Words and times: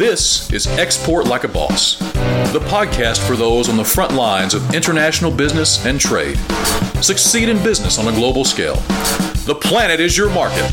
This 0.00 0.50
is 0.50 0.66
Export 0.78 1.26
Like 1.26 1.44
a 1.44 1.48
Boss, 1.48 1.98
the 1.98 2.64
podcast 2.70 3.18
for 3.28 3.36
those 3.36 3.68
on 3.68 3.76
the 3.76 3.84
front 3.84 4.14
lines 4.14 4.54
of 4.54 4.74
international 4.74 5.30
business 5.30 5.84
and 5.84 6.00
trade. 6.00 6.38
Succeed 7.02 7.50
in 7.50 7.62
business 7.62 7.98
on 7.98 8.08
a 8.08 8.16
global 8.16 8.46
scale. 8.46 8.76
The 9.44 9.58
planet 9.60 10.00
is 10.00 10.16
your 10.16 10.30
market. 10.30 10.70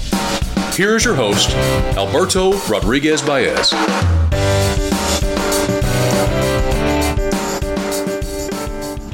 Here's 0.76 1.04
your 1.04 1.14
host, 1.14 1.50
Alberto 1.98 2.58
Rodriguez 2.70 3.22
Baez. 3.22 3.74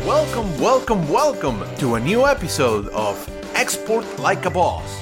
Welcome, 0.05 0.59
welcome, 0.59 1.09
welcome 1.09 1.75
to 1.77 1.95
a 1.95 1.99
new 1.99 2.27
episode 2.27 2.87
of 2.89 3.17
Export 3.55 4.05
Like 4.19 4.45
a 4.45 4.51
Boss. 4.51 4.95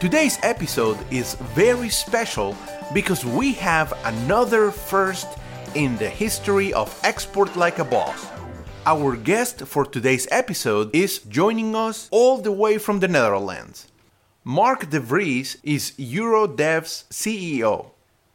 Today's 0.00 0.40
episode 0.42 0.98
is 1.12 1.34
very 1.54 1.88
special 1.88 2.56
because 2.92 3.24
we 3.24 3.52
have 3.54 3.92
another 4.04 4.70
first 4.70 5.26
in 5.74 5.96
the 5.96 6.08
history 6.08 6.72
of 6.74 6.98
Export 7.02 7.56
Like 7.56 7.78
a 7.78 7.84
Boss. 7.84 8.26
Our 8.84 9.16
guest 9.16 9.60
for 9.60 9.84
today's 9.84 10.28
episode 10.30 10.94
is 10.94 11.20
joining 11.20 11.74
us 11.74 12.08
all 12.10 12.38
the 12.38 12.52
way 12.52 12.78
from 12.78 13.00
the 13.00 13.08
Netherlands. 13.08 13.86
Mark 14.44 14.90
de 14.90 15.00
Vries 15.00 15.56
is 15.62 15.92
Eurodev's 15.92 17.04
CEO. 17.10 17.90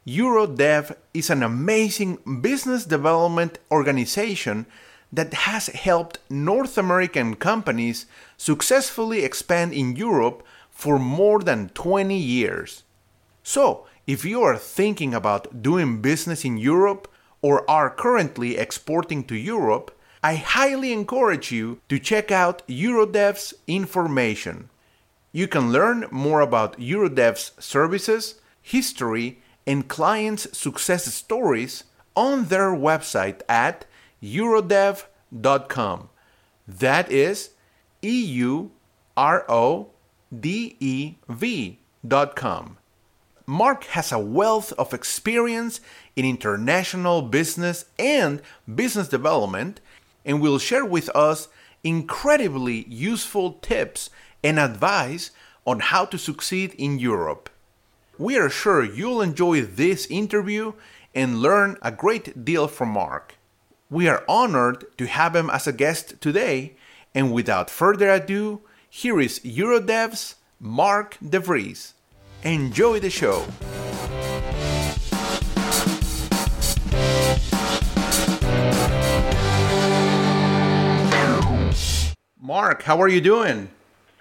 Eurodev 0.07 0.95
is 1.13 1.29
an 1.29 1.43
amazing 1.43 2.17
business 2.41 2.85
development 2.85 3.59
organization 3.69 4.65
that 5.11 5.33
has 5.33 5.67
helped 5.67 6.19
North 6.29 6.77
American 6.77 7.35
companies 7.35 8.05
successfully 8.37 9.23
expand 9.23 9.73
in 9.73 9.95
Europe 9.95 10.43
for 10.71 10.97
more 10.97 11.39
than 11.39 11.69
20 11.69 12.17
years. 12.17 12.83
So, 13.43 13.86
if 14.07 14.23
you 14.23 14.41
are 14.41 14.57
thinking 14.57 15.13
about 15.13 15.61
doing 15.61 16.01
business 16.01 16.45
in 16.45 16.57
Europe 16.57 17.09
or 17.41 17.69
are 17.69 17.89
currently 17.89 18.57
exporting 18.57 19.25
to 19.25 19.35
Europe, 19.35 19.91
I 20.23 20.35
highly 20.35 20.93
encourage 20.93 21.51
you 21.51 21.81
to 21.89 21.99
check 21.99 22.31
out 22.31 22.65
Eurodev's 22.67 23.53
information. 23.67 24.69
You 25.33 25.47
can 25.49 25.73
learn 25.73 26.07
more 26.09 26.39
about 26.39 26.79
Eurodev's 26.79 27.51
services, 27.59 28.41
history, 28.61 29.41
and 29.67 29.89
clients' 29.89 30.57
success 30.57 31.13
stories 31.13 31.83
on 32.15 32.45
their 32.45 32.71
website 32.71 33.41
at 33.49 33.85
eurodev.com. 34.23 36.09
That 36.67 37.11
is 37.11 37.49
E 38.01 38.23
U 38.25 38.71
R 39.17 39.45
O 39.49 39.91
D 40.31 40.77
E 40.79 41.15
V.com. 41.27 42.77
Mark 43.49 43.85
has 43.85 44.11
a 44.11 44.19
wealth 44.19 44.73
of 44.73 44.93
experience 44.93 45.79
in 46.17 46.25
international 46.25 47.21
business 47.21 47.85
and 47.97 48.41
business 48.75 49.07
development 49.07 49.79
and 50.25 50.41
will 50.41 50.59
share 50.59 50.83
with 50.83 51.07
us 51.15 51.47
incredibly 51.81 52.83
useful 52.89 53.53
tips 53.53 54.09
and 54.43 54.59
advice 54.59 55.31
on 55.65 55.79
how 55.79 56.03
to 56.03 56.17
succeed 56.17 56.73
in 56.77 56.99
Europe. 56.99 57.49
We 58.17 58.37
are 58.37 58.49
sure 58.49 58.83
you'll 58.83 59.21
enjoy 59.21 59.61
this 59.61 60.07
interview 60.07 60.73
and 61.15 61.41
learn 61.41 61.77
a 61.81 61.91
great 61.91 62.43
deal 62.43 62.67
from 62.67 62.89
Mark. 62.89 63.35
We 63.89 64.09
are 64.09 64.25
honored 64.27 64.85
to 64.97 65.07
have 65.07 65.33
him 65.33 65.49
as 65.49 65.67
a 65.67 65.71
guest 65.71 66.19
today, 66.19 66.75
and 67.15 67.31
without 67.31 67.69
further 67.69 68.09
ado, 68.09 68.59
here 68.89 69.21
is 69.21 69.39
Eurodev's 69.39 70.35
Mark 70.59 71.15
De 71.25 71.39
Vries. 71.39 71.93
Enjoy 72.43 72.99
the 72.99 73.09
show. 73.09 73.45
Mark, 82.39 82.83
how 82.83 83.01
are 83.01 83.07
you 83.07 83.19
doing? 83.21 83.69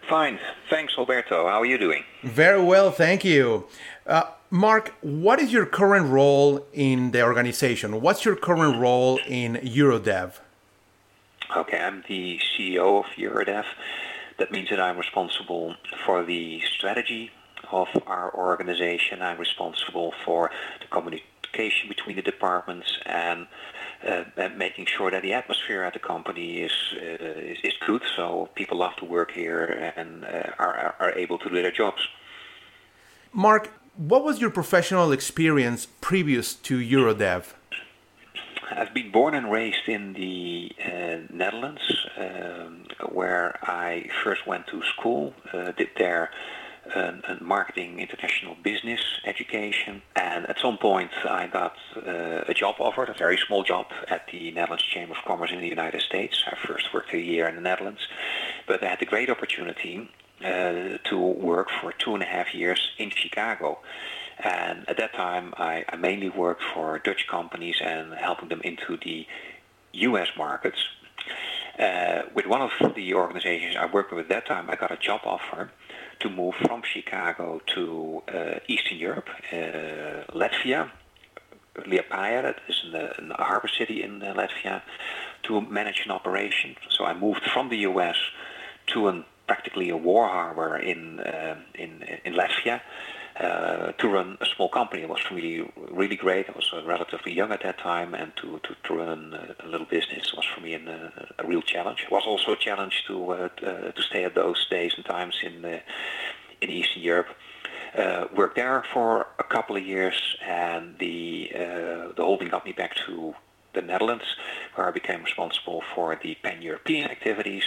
Fine. 0.08 0.38
Thanks, 0.70 0.94
Alberto. 0.98 1.46
How 1.46 1.60
are 1.60 1.66
you 1.66 1.78
doing? 1.78 2.04
Very 2.22 2.62
well, 2.62 2.90
thank 2.90 3.24
you. 3.24 3.66
Uh, 4.06 4.24
Mark, 4.50 4.94
what 5.00 5.38
is 5.38 5.52
your 5.52 5.66
current 5.66 6.08
role 6.08 6.66
in 6.72 7.10
the 7.10 7.22
organization? 7.22 8.00
What's 8.00 8.24
your 8.24 8.36
current 8.36 8.80
role 8.80 9.20
in 9.26 9.54
Eurodev? 9.56 10.40
Okay, 11.56 11.78
I'm 11.78 12.02
the 12.08 12.40
CEO 12.40 13.00
of 13.00 13.06
Eurodev. 13.16 13.64
That 14.38 14.50
means 14.50 14.70
that 14.70 14.80
I'm 14.80 14.96
responsible 14.96 15.76
for 16.04 16.24
the 16.24 16.60
strategy 16.76 17.30
of 17.70 17.88
our 18.06 18.34
organization. 18.34 19.22
I'm 19.22 19.38
responsible 19.38 20.12
for 20.24 20.50
the 20.80 20.86
communication 20.88 21.88
between 21.88 22.16
the 22.16 22.22
departments 22.22 22.98
and, 23.06 23.46
uh, 24.06 24.24
and 24.36 24.58
making 24.58 24.86
sure 24.86 25.10
that 25.10 25.22
the 25.22 25.32
atmosphere 25.32 25.82
at 25.82 25.92
the 25.92 25.98
company 25.98 26.60
is, 26.62 26.72
uh, 26.94 27.24
is, 27.52 27.58
is 27.64 27.74
good, 27.86 28.02
so 28.16 28.48
people 28.54 28.78
love 28.78 28.96
to 28.96 29.04
work 29.04 29.30
here 29.30 29.92
and 29.96 30.24
uh, 30.24 30.50
are, 30.58 30.94
are 30.98 31.12
able 31.12 31.38
to 31.38 31.48
do 31.48 31.62
their 31.62 31.70
jobs. 31.72 32.02
Mark, 33.32 33.70
what 33.96 34.24
was 34.24 34.40
your 34.40 34.50
professional 34.50 35.12
experience 35.12 35.86
previous 36.00 36.54
to 36.54 36.78
Eurodev? 36.78 37.54
I've 38.70 38.92
been 38.92 39.12
born 39.12 39.34
and 39.34 39.50
raised 39.50 39.88
in 39.88 40.12
the 40.12 40.72
uh, 40.84 41.18
Netherlands, 41.32 41.82
um, 42.18 42.84
where 43.10 43.58
I 43.62 44.08
first 44.24 44.46
went 44.46 44.66
to 44.68 44.82
school, 44.82 45.34
uh, 45.52 45.72
did 45.72 45.90
there 45.96 46.30
a 46.94 47.38
marketing 47.40 47.98
international 47.98 48.56
business 48.62 49.00
education, 49.24 50.02
and 50.14 50.46
at 50.48 50.58
some 50.58 50.78
point 50.78 51.10
I 51.24 51.46
got 51.46 51.76
uh, 51.96 52.44
a 52.48 52.54
job 52.54 52.76
offer, 52.78 53.04
a 53.04 53.14
very 53.14 53.38
small 53.46 53.62
job 53.62 53.86
at 54.08 54.26
the 54.30 54.50
Netherlands 54.50 54.84
Chamber 54.84 55.14
of 55.14 55.24
Commerce 55.24 55.50
in 55.52 55.60
the 55.60 55.68
United 55.68 56.02
States. 56.02 56.42
I 56.46 56.56
first 56.66 56.92
worked 56.92 57.12
a 57.12 57.18
year 57.18 57.48
in 57.48 57.56
the 57.56 57.60
Netherlands, 57.60 58.00
but 58.66 58.82
I 58.82 58.88
had 58.88 59.00
the 59.00 59.06
great 59.06 59.30
opportunity 59.30 60.10
uh, 60.44 60.98
to 61.04 61.18
work 61.18 61.68
for 61.80 61.92
two 61.92 62.14
and 62.14 62.22
a 62.22 62.26
half 62.26 62.54
years 62.54 62.90
in 62.98 63.10
Chicago. 63.10 63.78
And 64.38 64.88
at 64.88 64.98
that 64.98 65.14
time, 65.14 65.54
I, 65.56 65.84
I 65.88 65.96
mainly 65.96 66.28
worked 66.28 66.62
for 66.74 66.98
Dutch 66.98 67.26
companies 67.26 67.76
and 67.82 68.12
helping 68.12 68.48
them 68.48 68.60
into 68.62 68.98
the 69.02 69.26
U.S. 69.92 70.28
markets. 70.36 70.78
Uh, 71.78 72.22
with 72.34 72.46
one 72.46 72.62
of 72.62 72.94
the 72.94 73.14
organizations 73.14 73.76
I 73.76 73.86
worked 73.86 74.12
with 74.12 74.26
at 74.26 74.28
that 74.28 74.46
time, 74.46 74.70
I 74.70 74.76
got 74.76 74.90
a 74.90 74.96
job 74.96 75.22
offer 75.24 75.70
to 76.20 76.30
move 76.30 76.54
from 76.66 76.82
Chicago 76.82 77.60
to 77.74 78.22
uh, 78.28 78.58
Eastern 78.68 78.98
Europe, 78.98 79.28
uh, 79.52 80.32
Latvia, 80.32 80.90
Liepaja, 81.76 82.42
that 82.42 82.60
is 82.68 82.82
in 82.84 82.92
the, 82.92 83.18
in 83.18 83.28
the 83.28 83.34
harbor 83.34 83.68
city 83.68 84.02
in 84.02 84.22
uh, 84.22 84.34
Latvia, 84.34 84.82
to 85.42 85.60
manage 85.60 86.02
an 86.04 86.10
operation. 86.10 86.76
So 86.90 87.04
I 87.04 87.14
moved 87.14 87.42
from 87.52 87.68
the 87.68 87.78
U.S. 87.78 88.16
to 88.88 89.08
an 89.08 89.24
practically 89.46 89.90
a 89.90 89.96
war 89.96 90.26
harbor 90.28 90.76
in 90.76 91.20
uh, 91.20 91.56
in 91.74 92.02
in 92.24 92.34
Latvia 92.34 92.80
uh, 93.40 93.92
to 93.92 94.08
run 94.08 94.38
a 94.40 94.46
small 94.46 94.68
company. 94.68 95.04
Was 95.04 95.30
really 95.30 95.70
really 95.90 96.16
great. 96.16 96.48
I 96.48 96.52
was 96.52 96.70
uh, 96.72 96.82
relatively 96.84 97.32
young 97.32 97.52
at 97.52 97.62
that 97.62 97.78
time, 97.78 98.14
and 98.14 98.32
to 98.36 98.60
to, 98.62 98.76
to 98.84 98.94
run 98.94 99.54
a, 99.60 99.66
little 99.66 99.86
business 99.86 100.32
was 100.34 100.46
for 100.46 100.60
me 100.60 100.74
an, 100.74 100.88
a, 100.88 101.12
a, 101.38 101.46
real 101.46 101.62
challenge. 101.62 102.04
It 102.04 102.10
was 102.10 102.24
also 102.26 102.52
a 102.52 102.56
challenge 102.56 103.04
to 103.08 103.32
uh, 103.32 103.48
to 103.48 104.02
stay 104.02 104.24
at 104.24 104.34
those 104.34 104.66
days 104.68 104.92
and 104.96 105.04
times 105.04 105.36
in 105.42 105.64
uh, 105.64 105.80
in 106.60 106.70
Eastern 106.70 107.02
Europe. 107.02 107.28
Uh, 107.94 108.26
worked 108.34 108.56
there 108.56 108.84
for 108.92 109.26
a 109.38 109.44
couple 109.44 109.76
of 109.76 109.84
years, 109.84 110.36
and 110.42 110.98
the 110.98 111.50
the 112.16 112.24
holding 112.24 112.48
got 112.48 112.64
me 112.64 112.72
back 112.72 112.94
to 113.06 113.34
the 113.74 113.82
Netherlands, 113.82 114.24
where 114.74 114.88
I 114.88 114.90
became 114.90 115.22
responsible 115.22 115.82
for 115.94 116.18
the 116.22 116.36
pan-European 116.42 117.10
activities. 117.10 117.64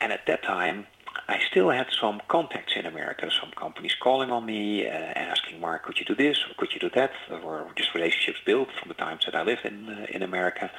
And 0.00 0.12
at 0.12 0.26
that 0.26 0.42
time, 0.42 0.86
I 1.28 1.40
still 1.50 1.70
had 1.70 1.88
some 1.90 2.20
contacts 2.28 2.74
in 2.76 2.86
America, 2.86 3.30
some 3.30 3.50
companies 3.52 3.94
calling 4.00 4.30
on 4.30 4.46
me, 4.46 4.86
uh, 4.86 4.90
asking, 4.90 5.60
Mark, 5.60 5.84
could 5.84 5.98
you 5.98 6.04
do 6.04 6.14
this 6.14 6.38
or 6.48 6.54
could 6.56 6.72
you 6.72 6.80
do 6.80 6.90
that? 6.90 7.12
Or 7.42 7.68
just 7.74 7.94
relationships 7.94 8.38
built 8.44 8.68
from 8.78 8.88
the 8.88 8.94
times 8.94 9.24
that 9.24 9.34
I 9.34 9.42
lived 9.42 9.64
in 9.64 9.88
uh, 9.88 10.06
in 10.10 10.22
America. 10.22 10.70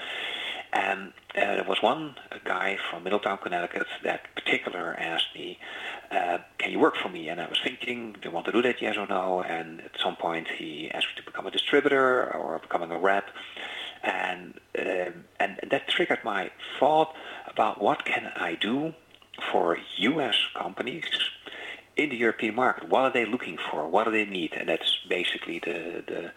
And 0.73 1.13
uh, 1.35 1.55
there 1.55 1.65
was 1.67 1.81
one 1.81 2.15
guy 2.43 2.77
from 2.89 3.03
Middletown, 3.03 3.37
Connecticut, 3.37 3.87
that 4.03 4.33
particular 4.35 4.95
asked 4.99 5.29
me, 5.33 5.59
uh, 6.11 6.39
can 6.57 6.71
you 6.71 6.79
work 6.79 6.95
for 6.97 7.09
me? 7.09 7.29
And 7.29 7.39
I 7.39 7.47
was 7.47 7.59
thinking, 7.63 8.13
do 8.13 8.29
you 8.29 8.31
want 8.31 8.45
to 8.47 8.51
do 8.51 8.61
that, 8.61 8.81
yes 8.81 8.97
or 8.97 9.07
no? 9.07 9.41
And 9.41 9.81
at 9.81 9.91
some 10.03 10.15
point 10.17 10.47
he 10.49 10.91
asked 10.91 11.07
me 11.07 11.21
to 11.21 11.23
become 11.23 11.47
a 11.47 11.51
distributor 11.51 12.33
or 12.33 12.59
becoming 12.59 12.91
a 12.91 12.99
rep. 12.99 13.25
And, 14.03 14.59
um, 14.77 15.25
and 15.39 15.59
that 15.69 15.87
triggered 15.87 16.23
my 16.23 16.51
thought 16.79 17.13
about 17.47 17.81
what 17.81 18.05
can 18.05 18.31
I 18.35 18.55
do 18.55 18.93
for 19.51 19.77
U.S. 19.97 20.35
companies 20.55 21.05
in 21.97 22.09
the 22.09 22.15
European 22.15 22.55
market. 22.55 22.87
What 22.89 23.01
are 23.01 23.11
they 23.11 23.25
looking 23.25 23.57
for? 23.57 23.87
What 23.87 24.05
do 24.05 24.11
they 24.11 24.25
need? 24.25 24.53
And 24.53 24.69
that's 24.69 24.99
basically 25.09 25.59
the 25.59 26.03
the, 26.07 26.31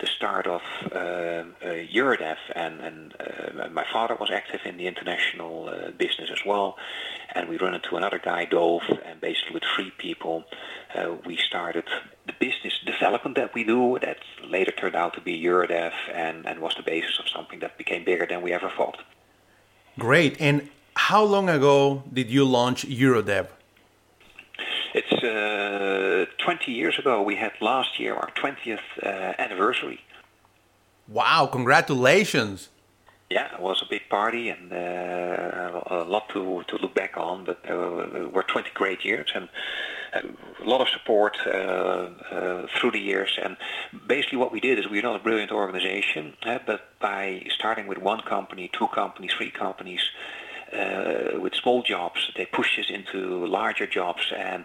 the 0.00 0.06
start 0.06 0.46
of 0.46 0.62
uh, 0.92 0.98
uh, 0.98 1.44
Eurodev, 1.62 2.36
and, 2.54 2.80
and 2.80 3.14
uh, 3.20 3.68
my 3.70 3.86
father 3.92 4.16
was 4.18 4.30
active 4.30 4.60
in 4.64 4.76
the 4.76 4.86
international 4.86 5.68
uh, 5.68 5.90
business 5.92 6.30
as 6.32 6.40
well. 6.44 6.76
And 7.34 7.48
we 7.48 7.56
run 7.58 7.74
into 7.74 7.96
another 7.96 8.18
guy, 8.18 8.44
Dove, 8.44 8.82
and 9.04 9.20
basically 9.20 9.54
with 9.54 9.62
three 9.74 9.92
people, 9.98 10.44
uh, 10.94 11.14
we 11.24 11.36
started 11.36 11.84
the 12.26 12.34
business 12.40 12.74
development 12.84 13.36
that 13.36 13.54
we 13.54 13.62
do. 13.64 13.98
That 14.00 14.18
later 14.44 14.72
turned 14.72 14.96
out 14.96 15.14
to 15.14 15.20
be 15.20 15.40
Eurodev, 15.40 15.92
and, 16.12 16.46
and 16.46 16.60
was 16.60 16.74
the 16.74 16.82
basis 16.82 17.18
of 17.20 17.28
something 17.28 17.60
that 17.60 17.78
became 17.78 18.04
bigger 18.04 18.26
than 18.26 18.42
we 18.42 18.52
ever 18.52 18.70
thought. 18.76 18.98
Great. 19.98 20.40
And 20.40 20.68
how 20.96 21.22
long 21.22 21.48
ago 21.48 22.02
did 22.12 22.30
you 22.30 22.44
launch 22.44 22.86
Eurodev? 22.86 23.48
It's 24.94 25.12
uh, 25.12 26.26
20 26.38 26.72
years 26.72 26.98
ago. 26.98 27.22
We 27.22 27.36
had 27.36 27.52
last 27.60 27.98
year 27.98 28.14
our 28.14 28.30
20th 28.30 28.78
uh, 29.02 29.34
anniversary. 29.38 30.00
Wow, 31.08 31.46
congratulations. 31.50 32.68
Yeah, 33.30 33.52
it 33.54 33.60
was 33.60 33.82
a 33.82 33.86
big 33.88 34.08
party 34.08 34.50
and 34.50 34.72
uh, 34.72 35.80
a 35.86 36.04
lot 36.04 36.28
to, 36.30 36.62
to 36.68 36.76
look 36.76 36.94
back 36.94 37.16
on, 37.16 37.44
but 37.44 37.58
uh, 37.68 38.28
were 38.32 38.44
20 38.46 38.70
great 38.74 39.04
years 39.04 39.32
and 39.34 39.48
a 40.14 40.64
lot 40.64 40.80
of 40.80 40.88
support 40.88 41.36
uh, 41.46 41.50
uh, 41.50 42.66
through 42.78 42.92
the 42.92 42.98
years. 42.98 43.38
And 43.42 43.56
basically 44.06 44.38
what 44.38 44.52
we 44.52 44.60
did 44.60 44.78
is 44.78 44.88
we're 44.88 45.02
not 45.02 45.16
a 45.16 45.22
brilliant 45.22 45.50
organization, 45.50 46.34
uh, 46.44 46.58
but 46.64 46.98
by 47.00 47.44
starting 47.54 47.86
with 47.86 47.98
one 47.98 48.20
company, 48.20 48.70
two 48.72 48.88
companies, 48.88 49.32
three 49.36 49.50
companies, 49.50 50.00
uh, 50.74 51.38
with 51.40 51.54
small 51.54 51.82
jobs. 51.82 52.30
They 52.36 52.46
pushed 52.46 52.78
us 52.78 52.86
into 52.88 53.46
larger 53.46 53.86
jobs 53.86 54.32
and 54.36 54.64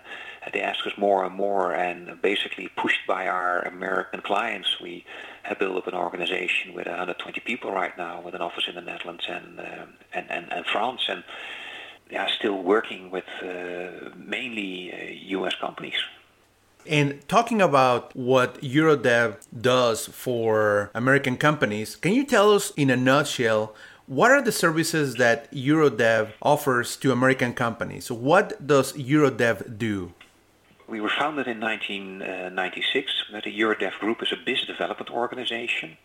they 0.53 0.61
asked 0.61 0.85
us 0.85 0.93
more 0.97 1.23
and 1.25 1.35
more. 1.35 1.73
And 1.73 2.21
basically, 2.21 2.69
pushed 2.75 3.05
by 3.07 3.27
our 3.27 3.61
American 3.61 4.21
clients, 4.21 4.79
we 4.81 5.05
have 5.43 5.59
built 5.59 5.77
up 5.77 5.87
an 5.87 5.93
organization 5.93 6.73
with 6.73 6.87
120 6.87 7.39
people 7.41 7.71
right 7.71 7.97
now, 7.97 8.21
with 8.21 8.35
an 8.35 8.41
office 8.41 8.65
in 8.67 8.75
the 8.75 8.81
Netherlands 8.81 9.25
and 9.27 9.59
uh, 9.59 9.85
and, 10.13 10.29
and, 10.29 10.51
and 10.51 10.65
France. 10.65 11.01
And 11.07 11.23
yeah, 12.09 12.27
still 12.27 12.61
working 12.61 13.11
with 13.11 13.25
uh, 13.43 14.09
mainly 14.17 15.19
U.S. 15.27 15.53
Uh, 15.53 15.65
companies. 15.65 16.01
And 16.87 17.27
talking 17.27 17.61
about 17.61 18.15
what 18.15 18.59
Eurodev 18.61 19.45
does 19.61 20.07
for 20.07 20.89
American 20.95 21.37
companies, 21.37 21.95
can 21.95 22.13
you 22.13 22.25
tell 22.25 22.53
us 22.53 22.71
in 22.77 22.89
a 22.89 22.95
nutshell 22.95 23.75
what 24.09 24.31
are 24.31 24.41
the 24.41 24.51
services 24.51 25.15
that 25.15 25.51
Eurodev 25.53 26.31
offers 26.41 26.97
to 26.97 27.11
American 27.11 27.53
companies? 27.53 28.11
What 28.11 28.65
does 28.65 28.93
Eurodev 28.93 29.77
do? 29.77 30.13
We 30.87 30.99
were 30.99 31.11
founded 31.11 31.47
in 31.47 31.59
1996. 31.59 33.11
Uh, 33.31 33.41
the 33.45 33.55
Eurodev 33.55 33.99
Group 33.99 34.23
is 34.23 34.31
a 34.31 34.35
business 34.35 34.65
development 34.65 35.11
organization. 35.11 35.97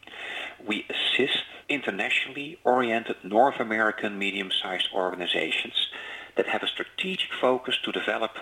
We 0.66 0.86
assist 0.90 1.44
internationally 1.70 2.58
oriented 2.62 3.16
North 3.22 3.58
American 3.58 4.18
medium-sized 4.18 4.88
organizations 4.94 5.88
that 6.36 6.46
have 6.48 6.62
a 6.62 6.66
strategic 6.66 7.30
focus 7.40 7.78
to 7.84 7.90
develop 7.90 8.32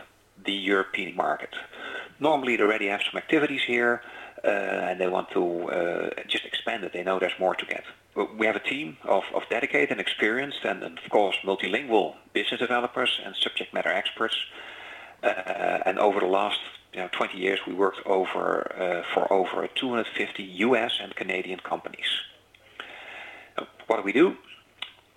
the 0.45 0.55
European 0.55 1.15
market. 1.15 1.55
Normally 2.19 2.57
they 2.57 2.65
already 2.65 2.89
have 2.89 3.03
some 3.09 3.17
activities 3.17 3.63
here 3.65 4.03
uh, 4.45 4.49
and 4.49 5.01
they 5.01 5.09
want 5.09 5.31
to 5.31 5.71
uh, 5.71 6.11
just 6.29 6.45
expand 6.45 6.85
it. 6.85 6.93
They 6.93 7.03
know 7.03 7.19
there's 7.19 7.39
more 7.39 7.55
to 7.55 7.67
get 7.67 7.85
we 8.15 8.47
have 8.47 8.57
a 8.57 8.61
team 8.61 8.97
of, 9.05 9.25
of 9.35 9.43
dedicated 9.49 9.91
and 9.91 10.01
experienced 10.01 10.65
and, 10.65 10.83
and, 10.83 10.99
of 10.99 11.11
course 11.11 11.37
multilingual 11.45 12.15
business 12.33 12.61
developers 12.61 13.21
and 13.25 13.35
subject 13.37 13.73
matter 13.73 13.91
experts. 13.91 14.37
Uh, 15.23 15.29
and 15.87 15.99
over 15.99 16.21
the 16.21 16.27
last 16.27 16.59
you 16.93 17.01
know, 17.01 17.09
20 17.13 17.39
years, 17.39 17.61
we 17.67 17.73
worked 17.73 18.05
over 18.07 18.73
uh, 18.79 19.03
for 19.15 19.33
over 19.33 19.67
250 19.69 20.43
U.S. 20.43 20.99
and 21.01 21.15
Canadian 21.15 21.61
companies. 21.61 22.21
What 23.87 23.97
do 23.97 24.03
we 24.03 24.13
do? 24.13 24.37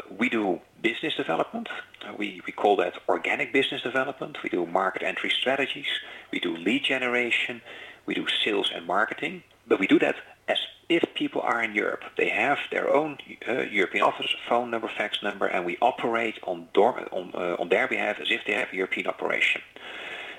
We 0.10 0.30
do 0.30 0.62
business 0.82 1.16
development. 1.16 1.68
Uh, 2.06 2.14
we, 2.18 2.42
we 2.46 2.54
call 2.54 2.76
that 2.78 2.94
organic 3.10 3.52
business 3.52 3.82
development. 3.82 4.38
We 4.44 4.50
do 4.50 4.66
market 4.66 5.02
entry 5.02 5.32
strategies. 5.32 5.88
We 6.32 6.40
do 6.40 6.56
lead 6.56 6.84
generation. 6.84 7.62
We 8.06 8.14
do 8.14 8.26
sales 8.44 8.72
and 8.74 8.86
marketing. 8.86 9.44
But 9.68 9.80
we 9.80 9.88
do 9.88 10.00
that 10.00 10.16
as 10.48 10.58
if 10.90 11.04
people 11.16 11.42
are 11.42 11.64
in 11.64 11.74
Europe. 11.74 12.04
They 12.18 12.30
have 12.30 12.60
their 12.72 12.94
own 12.94 13.18
uh, 13.48 13.62
European 13.62 14.04
office, 14.04 14.34
phone 14.48 14.70
number, 14.70 14.88
fax 14.88 15.24
number, 15.24 15.48
and 15.48 15.66
we 15.66 15.78
operate 15.82 16.40
on, 16.44 16.68
door, 16.74 17.08
on, 17.12 17.32
uh, 17.34 17.56
on 17.60 17.70
their 17.70 17.88
behalf 17.88 18.18
as 18.20 18.30
if 18.30 18.42
they 18.46 18.54
have 18.54 18.70
a 18.72 18.76
European 18.76 19.08
operation. 19.08 19.62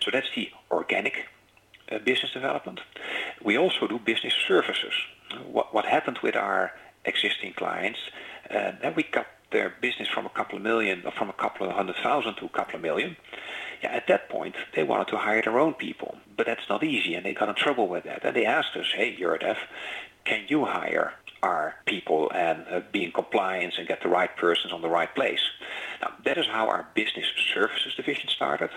So 0.03 0.11
that's 0.13 0.29
the 0.37 0.51
organic 0.71 1.27
uh, 1.91 1.99
business 1.99 2.33
development. 2.33 2.81
We 3.43 3.59
also 3.59 3.89
do 3.89 3.99
business 3.99 4.35
services. 4.47 4.95
What, 5.51 5.75
what 5.75 5.85
happened 5.85 6.19
with 6.23 6.37
our 6.37 6.73
existing 7.05 7.55
clients, 7.55 7.99
uh, 8.51 8.73
we 8.95 9.03
got 9.03 9.27
their 9.51 9.75
business 9.81 10.09
from 10.09 10.27
a 10.27 10.31
couple 10.31 10.57
of 10.57 10.63
million, 10.63 11.03
or 11.05 11.13
from 11.13 11.31
a 11.31 11.35
couple 11.35 11.69
of 11.69 11.75
hundred 11.75 11.97
thousand 11.97 12.35
to 12.37 12.47
a 12.47 12.49
couple 12.49 12.77
of 12.77 12.83
million. 12.83 13.17
Yeah, 13.83 13.91
at 13.91 14.07
that 14.09 14.29
point, 14.29 14.55
they 14.75 14.83
wanted 14.83 15.09
to 15.09 15.19
hire 15.19 15.43
their 15.43 15.59
own 15.59 15.75
people, 15.75 16.17
but 16.37 16.47
that's 16.47 16.69
not 16.69 16.83
easy, 16.83 17.15
and 17.15 17.25
they 17.25 17.35
got 17.35 17.49
in 17.49 17.55
trouble 17.55 17.89
with 17.89 18.05
that. 18.05 18.25
And 18.25 18.35
they 18.35 18.47
asked 18.47 18.77
us, 18.77 18.87
"Hey, 18.95 19.17
Eurodev, 19.17 19.59
can 20.25 20.45
you 20.49 20.65
hire 20.65 21.15
our 21.43 21.77
people 21.87 22.31
and 22.35 22.65
uh, 22.71 22.81
be 22.93 23.05
in 23.05 23.13
compliance 23.13 23.75
and 23.79 23.87
get 23.87 24.03
the 24.03 24.09
right 24.09 24.35
persons 24.37 24.73
on 24.73 24.83
the 24.83 24.89
right 24.89 25.15
place. 25.15 25.41
Now, 26.03 26.13
that 26.25 26.39
is 26.39 26.47
how 26.47 26.69
our 26.69 26.89
business 26.95 27.27
services 27.55 27.95
division 27.95 28.29
started, 28.29 28.71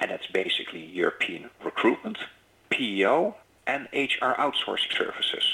and 0.00 0.10
that's 0.10 0.26
basically 0.28 0.84
European 0.84 1.50
recruitment, 1.64 2.18
PEO, 2.70 3.36
and 3.66 3.88
HR 3.92 4.34
outsourcing 4.38 4.96
services. 4.96 5.44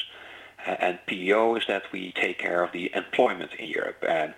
And 0.67 0.99
PEO 1.07 1.57
is 1.57 1.65
that 1.69 1.85
we 1.93 2.13
take 2.13 2.39
care 2.39 2.63
of 2.63 2.73
the 2.73 2.91
employment 2.95 3.53
in 3.59 3.69
Europe, 3.69 4.05
and 4.07 4.35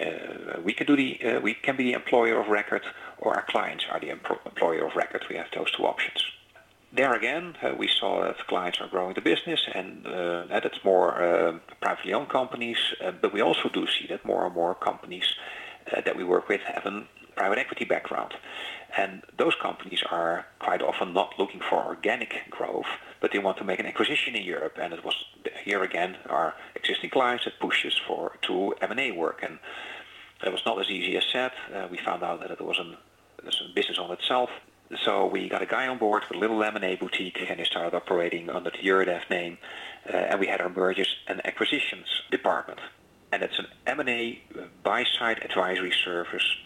uh, 0.00 0.60
we 0.62 0.72
can 0.72 0.86
do 0.86 0.96
the 0.96 1.20
uh, 1.24 1.40
we 1.40 1.54
can 1.54 1.76
be 1.76 1.84
the 1.84 1.92
employer 1.92 2.40
of 2.40 2.48
record, 2.48 2.82
or 3.18 3.34
our 3.34 3.44
clients 3.44 3.84
are 3.90 4.00
the 4.00 4.10
employer 4.10 4.86
of 4.86 4.96
record. 4.96 5.24
We 5.28 5.36
have 5.36 5.48
those 5.54 5.70
two 5.72 5.86
options 5.86 6.24
there 6.96 7.14
again, 7.14 7.56
uh, 7.62 7.74
we 7.76 7.88
saw 7.88 8.22
that 8.22 8.46
clients 8.46 8.80
are 8.80 8.88
growing 8.88 9.14
the 9.14 9.20
business, 9.20 9.60
and 9.74 10.06
uh, 10.06 10.46
that's 10.48 10.82
more 10.84 11.22
uh, 11.22 11.58
privately 11.80 12.12
owned 12.12 12.28
companies. 12.28 12.78
Uh, 13.04 13.12
but 13.20 13.32
we 13.32 13.40
also 13.40 13.68
do 13.68 13.86
see 13.86 14.06
that 14.08 14.24
more 14.24 14.46
and 14.46 14.54
more 14.54 14.74
companies 14.74 15.34
uh, 15.92 16.00
that 16.00 16.16
we 16.16 16.24
work 16.24 16.48
with 16.48 16.60
have 16.62 16.86
a 16.86 17.04
private 17.34 17.58
equity 17.58 17.84
background. 17.84 18.34
And 18.96 19.22
those 19.36 19.54
companies 19.60 20.02
are 20.10 20.46
quite 20.58 20.80
often 20.80 21.12
not 21.12 21.34
looking 21.38 21.60
for 21.60 21.84
organic 21.84 22.50
growth, 22.50 22.86
but 23.20 23.32
they 23.32 23.38
want 23.38 23.56
to 23.58 23.64
make 23.64 23.78
an 23.78 23.86
acquisition 23.86 24.34
in 24.34 24.42
Europe. 24.42 24.78
And 24.80 24.92
it 24.92 25.04
was 25.04 25.14
here 25.64 25.82
again 25.82 26.16
our 26.28 26.54
existing 26.74 27.10
clients 27.10 27.44
that 27.44 27.58
pushes 27.60 27.98
for 28.06 28.32
to 28.42 28.74
M&A 28.80 29.10
work. 29.12 29.42
And 29.42 29.58
it 30.44 30.52
was 30.52 30.62
not 30.66 30.80
as 30.80 30.90
easy 30.90 31.16
as 31.16 31.24
said. 31.32 31.52
Uh, 31.74 31.88
we 31.90 31.98
found 31.98 32.22
out 32.22 32.40
that 32.40 32.50
it 32.50 32.60
was 32.60 32.78
a 32.78 33.74
business 33.74 33.98
on 33.98 34.10
itself 34.10 34.50
so 35.04 35.26
we 35.26 35.48
got 35.48 35.62
a 35.62 35.66
guy 35.66 35.88
on 35.88 35.98
board 35.98 36.22
with 36.28 36.36
a 36.36 36.40
little 36.40 36.62
M&A 36.62 36.96
boutique, 36.96 37.38
and 37.48 37.58
he 37.58 37.64
started 37.64 37.96
operating 37.96 38.48
under 38.48 38.70
the 38.70 38.78
Eurodev 38.78 39.28
name. 39.28 39.58
Uh, 40.08 40.16
and 40.16 40.40
we 40.40 40.46
had 40.46 40.60
our 40.60 40.68
mergers 40.68 41.16
and 41.26 41.44
acquisitions 41.44 42.06
department. 42.30 42.78
And 43.32 43.42
it's 43.42 43.58
an 43.58 43.66
M&A 43.86 44.40
uh, 44.56 44.62
buy-side 44.84 45.42
advisory 45.42 45.92
service. 46.04 46.56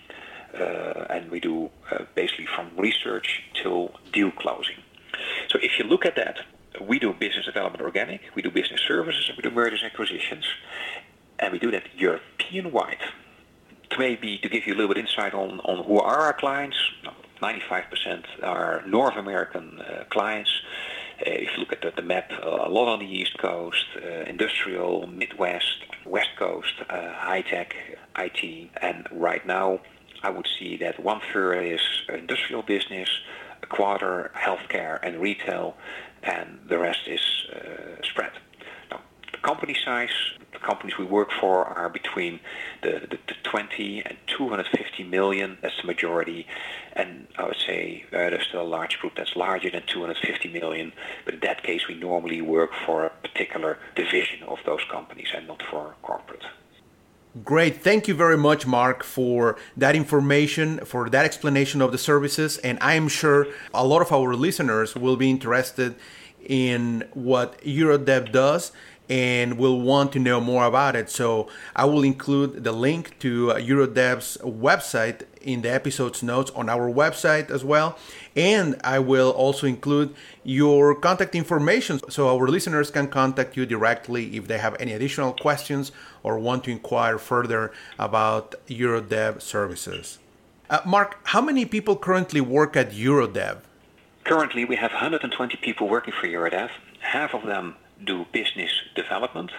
Uh, 0.52 1.06
and 1.08 1.30
we 1.30 1.40
do 1.40 1.70
uh, 1.90 2.04
basically 2.14 2.46
from 2.46 2.70
research 2.76 3.42
till 3.54 3.94
deal 4.12 4.30
closing. 4.32 4.76
So 5.48 5.58
if 5.62 5.78
you 5.78 5.84
look 5.84 6.04
at 6.04 6.16
that, 6.16 6.38
we 6.80 6.98
do 6.98 7.12
business 7.12 7.46
development 7.46 7.82
organic, 7.82 8.22
we 8.34 8.42
do 8.42 8.50
business 8.50 8.80
services, 8.80 9.26
and 9.28 9.36
we 9.36 9.42
do 9.42 9.50
mergers 9.50 9.82
and 9.82 9.90
acquisitions. 9.90 10.44
And 11.38 11.52
we 11.52 11.58
do 11.58 11.70
that 11.70 11.84
European-wide. 11.96 13.00
To 13.90 13.98
maybe 13.98 14.38
to 14.38 14.48
give 14.48 14.66
you 14.66 14.74
a 14.74 14.76
little 14.76 14.94
bit 14.94 14.98
insight 14.98 15.34
on, 15.34 15.58
on 15.60 15.84
who 15.84 15.98
are 15.98 16.18
our 16.20 16.32
clients, 16.32 16.76
95% 17.42 18.24
are 18.42 18.84
North 18.86 19.16
American 19.16 19.80
uh, 19.80 20.04
clients. 20.10 20.50
Uh, 21.20 21.30
if 21.30 21.48
you 21.52 21.58
look 21.58 21.72
at 21.72 21.82
the, 21.82 21.92
the 21.96 22.02
map, 22.02 22.30
uh, 22.32 22.66
a 22.66 22.68
lot 22.68 22.88
on 22.88 23.00
the 23.00 23.06
East 23.06 23.36
Coast, 23.38 23.84
industrial, 24.26 25.06
Midwest, 25.08 25.78
West 26.06 26.30
Coast, 26.38 26.74
high 26.88 27.42
tech, 27.42 27.74
IT, 28.16 28.70
and 28.80 29.08
right 29.10 29.44
now 29.46 29.80
I 30.22 30.30
would 30.30 30.46
see 30.58 30.76
that 30.78 31.02
one 31.02 31.20
third 31.32 31.64
is 31.64 31.80
industrial 32.08 32.62
business, 32.62 33.08
a 33.62 33.66
quarter 33.66 34.30
healthcare 34.34 34.98
and 35.02 35.20
retail, 35.20 35.76
and 36.22 36.58
the 36.68 36.78
rest 36.78 37.00
is 37.06 37.20
uh, 37.52 38.02
spread. 38.02 38.32
Now, 38.90 39.00
the 39.32 39.38
company 39.38 39.76
size, 39.84 40.10
the 40.52 40.58
companies 40.58 40.98
we 40.98 41.04
work 41.04 41.30
for 41.40 41.64
are 41.64 41.88
between 41.88 42.40
the, 42.82 43.06
the, 43.10 43.18
the 43.28 43.34
20 43.42 44.02
and 44.04 44.16
250 44.26 45.04
million. 45.04 45.58
That's 45.62 45.76
the 45.80 45.86
majority. 45.86 46.46
And 46.94 47.26
I 47.38 47.46
would 47.46 47.56
say 47.56 48.04
uh, 48.12 48.30
there's 48.30 48.46
still 48.46 48.62
a 48.62 48.64
large 48.64 48.98
group 48.98 49.14
that's 49.16 49.36
larger 49.36 49.70
than 49.70 49.82
250 49.86 50.48
million. 50.52 50.92
But 51.24 51.34
in 51.34 51.40
that 51.40 51.62
case, 51.62 51.88
we 51.88 51.94
normally 51.94 52.40
work 52.40 52.70
for 52.86 53.04
a 53.04 53.10
particular 53.10 53.78
division 53.94 54.42
of 54.42 54.58
those 54.66 54.84
companies 54.90 55.28
and 55.34 55.46
not 55.46 55.62
for 55.70 55.94
corporate. 56.02 56.44
Great. 57.44 57.80
Thank 57.80 58.08
you 58.08 58.14
very 58.14 58.36
much, 58.36 58.66
Mark, 58.66 59.04
for 59.04 59.56
that 59.76 59.94
information, 59.94 60.84
for 60.84 61.08
that 61.10 61.24
explanation 61.24 61.80
of 61.80 61.92
the 61.92 61.98
services. 61.98 62.58
And 62.58 62.76
I 62.80 62.94
am 62.94 63.06
sure 63.06 63.46
a 63.72 63.86
lot 63.86 64.02
of 64.02 64.10
our 64.10 64.34
listeners 64.34 64.96
will 64.96 65.16
be 65.16 65.30
interested 65.30 65.94
in 66.44 67.08
what 67.14 67.60
Eurodev 67.62 68.32
does 68.32 68.72
and 69.10 69.58
will 69.58 69.80
want 69.80 70.12
to 70.12 70.20
know 70.20 70.40
more 70.40 70.64
about 70.64 70.94
it. 70.94 71.10
So 71.10 71.48
I 71.74 71.84
will 71.84 72.04
include 72.04 72.62
the 72.62 72.70
link 72.70 73.18
to 73.18 73.50
uh, 73.50 73.54
Eurodev's 73.56 74.38
website 74.38 75.22
in 75.40 75.62
the 75.62 75.70
episode's 75.70 76.22
notes 76.22 76.52
on 76.52 76.68
our 76.68 76.88
website 76.88 77.50
as 77.50 77.64
well. 77.64 77.98
And 78.36 78.80
I 78.84 79.00
will 79.00 79.30
also 79.30 79.66
include 79.66 80.14
your 80.44 80.94
contact 80.94 81.34
information 81.34 82.00
so 82.08 82.28
our 82.28 82.46
listeners 82.46 82.90
can 82.92 83.08
contact 83.08 83.56
you 83.56 83.66
directly 83.66 84.36
if 84.36 84.46
they 84.46 84.58
have 84.58 84.76
any 84.78 84.92
additional 84.92 85.32
questions 85.32 85.90
or 86.22 86.38
want 86.38 86.62
to 86.64 86.70
inquire 86.70 87.18
further 87.18 87.72
about 87.98 88.54
Eurodev 88.68 89.42
services. 89.42 90.18
Uh, 90.68 90.78
Mark, 90.86 91.18
how 91.24 91.40
many 91.40 91.64
people 91.64 91.96
currently 91.96 92.40
work 92.40 92.76
at 92.76 92.92
Eurodev? 92.92 93.58
Currently, 94.22 94.66
we 94.66 94.76
have 94.76 94.92
120 94.92 95.56
people 95.56 95.88
working 95.88 96.14
for 96.14 96.28
Eurodev. 96.28 96.70
Half 97.00 97.34
of 97.34 97.44
them 97.44 97.74
do 98.04 98.26
business 98.32 98.70
development. 98.94 99.50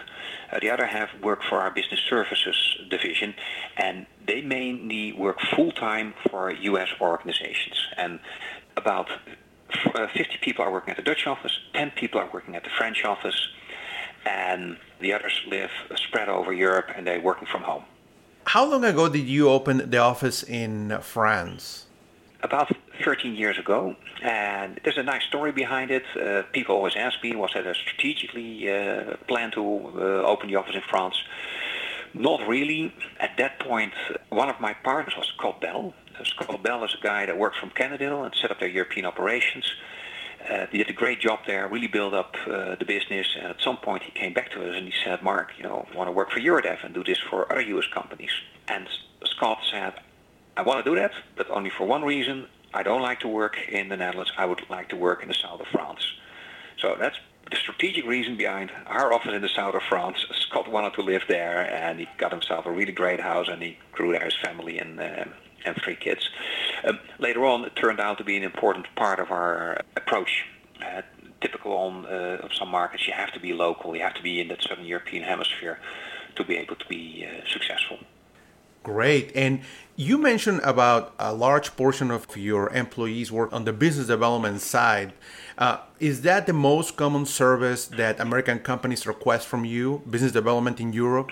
Uh, 0.50 0.58
the 0.60 0.70
other 0.70 0.86
half 0.86 1.08
work 1.22 1.42
for 1.42 1.58
our 1.58 1.70
business 1.70 2.00
services 2.00 2.56
division, 2.90 3.34
and 3.76 4.06
they 4.26 4.40
mainly 4.40 5.12
work 5.12 5.40
full 5.54 5.72
time 5.72 6.14
for 6.28 6.52
U.S. 6.52 6.88
organizations. 7.00 7.76
And 7.96 8.20
about 8.76 9.08
uh, 9.94 10.06
50 10.08 10.38
people 10.42 10.64
are 10.64 10.72
working 10.72 10.90
at 10.90 10.96
the 10.96 11.02
Dutch 11.02 11.26
office, 11.26 11.52
10 11.74 11.92
people 11.92 12.20
are 12.20 12.28
working 12.32 12.56
at 12.56 12.64
the 12.64 12.70
French 12.70 13.04
office, 13.04 13.48
and 14.26 14.76
the 15.00 15.12
others 15.12 15.40
live 15.48 15.70
spread 15.96 16.28
over 16.28 16.52
Europe 16.52 16.86
and 16.94 17.06
they're 17.06 17.20
working 17.20 17.46
from 17.46 17.62
home. 17.62 17.84
How 18.46 18.64
long 18.64 18.84
ago 18.84 19.08
did 19.08 19.26
you 19.26 19.48
open 19.48 19.90
the 19.90 19.98
office 19.98 20.42
in 20.42 20.98
France? 21.00 21.86
About 22.42 22.74
13 23.04 23.34
years 23.34 23.56
ago, 23.58 23.94
and 24.22 24.80
there's 24.82 24.98
a 24.98 25.02
nice 25.02 25.22
story 25.24 25.52
behind 25.52 25.90
it. 25.90 26.04
Uh, 26.20 26.42
people 26.52 26.74
always 26.74 26.96
ask 26.96 27.22
me, 27.22 27.36
was 27.36 27.52
that 27.54 27.66
a 27.66 27.74
strategically 27.74 28.68
uh, 28.68 29.16
plan 29.28 29.52
to 29.52 29.60
uh, 29.60 30.00
open 30.26 30.48
the 30.48 30.56
office 30.56 30.74
in 30.74 30.82
France? 30.82 31.14
Not 32.14 32.46
really. 32.48 32.92
At 33.20 33.36
that 33.38 33.60
point, 33.60 33.92
one 34.28 34.50
of 34.50 34.60
my 34.60 34.74
partners 34.74 35.14
was 35.16 35.28
Scott 35.36 35.60
Bell. 35.60 35.94
Scott 36.24 36.62
Bell 36.62 36.84
is 36.84 36.94
a 36.94 37.02
guy 37.02 37.26
that 37.26 37.38
worked 37.38 37.58
from 37.58 37.70
Canada 37.70 38.22
and 38.22 38.34
set 38.34 38.50
up 38.50 38.60
their 38.60 38.68
European 38.68 39.06
operations. 39.06 39.72
Uh, 40.50 40.66
he 40.70 40.78
did 40.78 40.90
a 40.90 40.92
great 40.92 41.20
job 41.20 41.38
there, 41.46 41.68
really 41.68 41.86
built 41.86 42.12
up 42.12 42.34
uh, 42.46 42.74
the 42.74 42.84
business. 42.84 43.26
And 43.36 43.46
at 43.46 43.60
some 43.60 43.76
point, 43.76 44.02
he 44.02 44.10
came 44.10 44.32
back 44.32 44.50
to 44.50 44.68
us 44.68 44.76
and 44.76 44.86
he 44.86 44.92
said, 45.04 45.22
"Mark, 45.22 45.52
you 45.56 45.62
know, 45.62 45.86
I 45.92 45.96
want 45.96 46.08
to 46.08 46.12
work 46.12 46.32
for 46.32 46.40
Eurodev 46.40 46.84
and 46.84 46.92
do 46.92 47.04
this 47.04 47.18
for 47.18 47.50
other 47.50 47.62
U.S. 47.62 47.86
companies." 47.94 48.32
And 48.68 48.88
Scott 49.24 49.58
said, 49.70 49.94
"I 50.56 50.62
want 50.62 50.84
to 50.84 50.90
do 50.90 50.96
that, 50.96 51.12
but 51.36 51.50
only 51.50 51.70
for 51.70 51.86
one 51.86 52.04
reason. 52.04 52.46
I 52.74 52.82
don't 52.82 53.02
like 53.02 53.20
to 53.20 53.28
work 53.28 53.58
in 53.68 53.88
the 53.90 53.96
Netherlands. 53.96 54.32
I 54.38 54.46
would 54.46 54.62
like 54.70 54.88
to 54.90 54.96
work 54.96 55.22
in 55.22 55.28
the 55.28 55.34
south 55.34 55.60
of 55.60 55.66
France." 55.68 56.04
So 56.78 56.96
that's 56.98 57.18
the 57.50 57.56
strategic 57.56 58.06
reason 58.06 58.36
behind 58.36 58.70
our 58.86 59.12
office 59.12 59.32
in 59.32 59.42
the 59.42 59.48
south 59.48 59.74
of 59.74 59.82
France. 59.82 60.24
Scott 60.32 60.70
wanted 60.70 60.94
to 60.94 61.02
live 61.02 61.22
there, 61.28 61.60
and 61.72 62.00
he 62.00 62.08
got 62.16 62.32
himself 62.32 62.66
a 62.66 62.70
really 62.70 62.92
great 62.92 63.20
house, 63.20 63.48
and 63.48 63.62
he 63.62 63.78
grew 63.92 64.12
there 64.12 64.24
his 64.24 64.36
family 64.42 64.78
and 64.78 64.98
uh, 65.00 65.24
and 65.64 65.76
three 65.76 65.96
kids. 65.96 66.28
Um, 66.84 66.98
later 67.18 67.44
on, 67.44 67.64
it 67.64 67.76
turned 67.76 68.00
out 68.00 68.18
to 68.18 68.24
be 68.24 68.36
an 68.36 68.42
important 68.42 68.86
part 68.96 69.20
of 69.20 69.30
our 69.30 69.80
approach. 69.96 70.44
Uh, 70.84 71.02
typical 71.40 71.72
on 71.72 72.06
uh, 72.06 72.48
some 72.52 72.68
markets, 72.68 73.06
you 73.06 73.12
have 73.12 73.32
to 73.32 73.40
be 73.40 73.52
local, 73.52 73.94
you 73.94 74.02
have 74.02 74.14
to 74.14 74.22
be 74.22 74.40
in 74.40 74.48
that 74.48 74.62
southern 74.62 74.84
European 74.84 75.22
hemisphere 75.22 75.78
to 76.36 76.44
be 76.44 76.56
able 76.56 76.76
to 76.76 76.86
be 76.86 77.26
uh, 77.26 77.46
successful. 77.48 77.98
Great. 78.82 79.30
And 79.34 79.60
you 79.96 80.18
mentioned 80.18 80.60
about 80.64 81.14
a 81.18 81.32
large 81.32 81.76
portion 81.76 82.10
of 82.10 82.36
your 82.36 82.70
employees 82.70 83.30
work 83.30 83.52
on 83.52 83.64
the 83.64 83.72
business 83.72 84.06
development 84.06 84.60
side. 84.60 85.12
Uh, 85.58 85.78
is 86.00 86.22
that 86.22 86.46
the 86.46 86.52
most 86.52 86.96
common 86.96 87.26
service 87.26 87.86
that 87.86 88.18
American 88.18 88.58
companies 88.58 89.06
request 89.06 89.46
from 89.46 89.64
you, 89.64 90.02
business 90.10 90.32
development 90.32 90.80
in 90.80 90.92
Europe? 90.92 91.30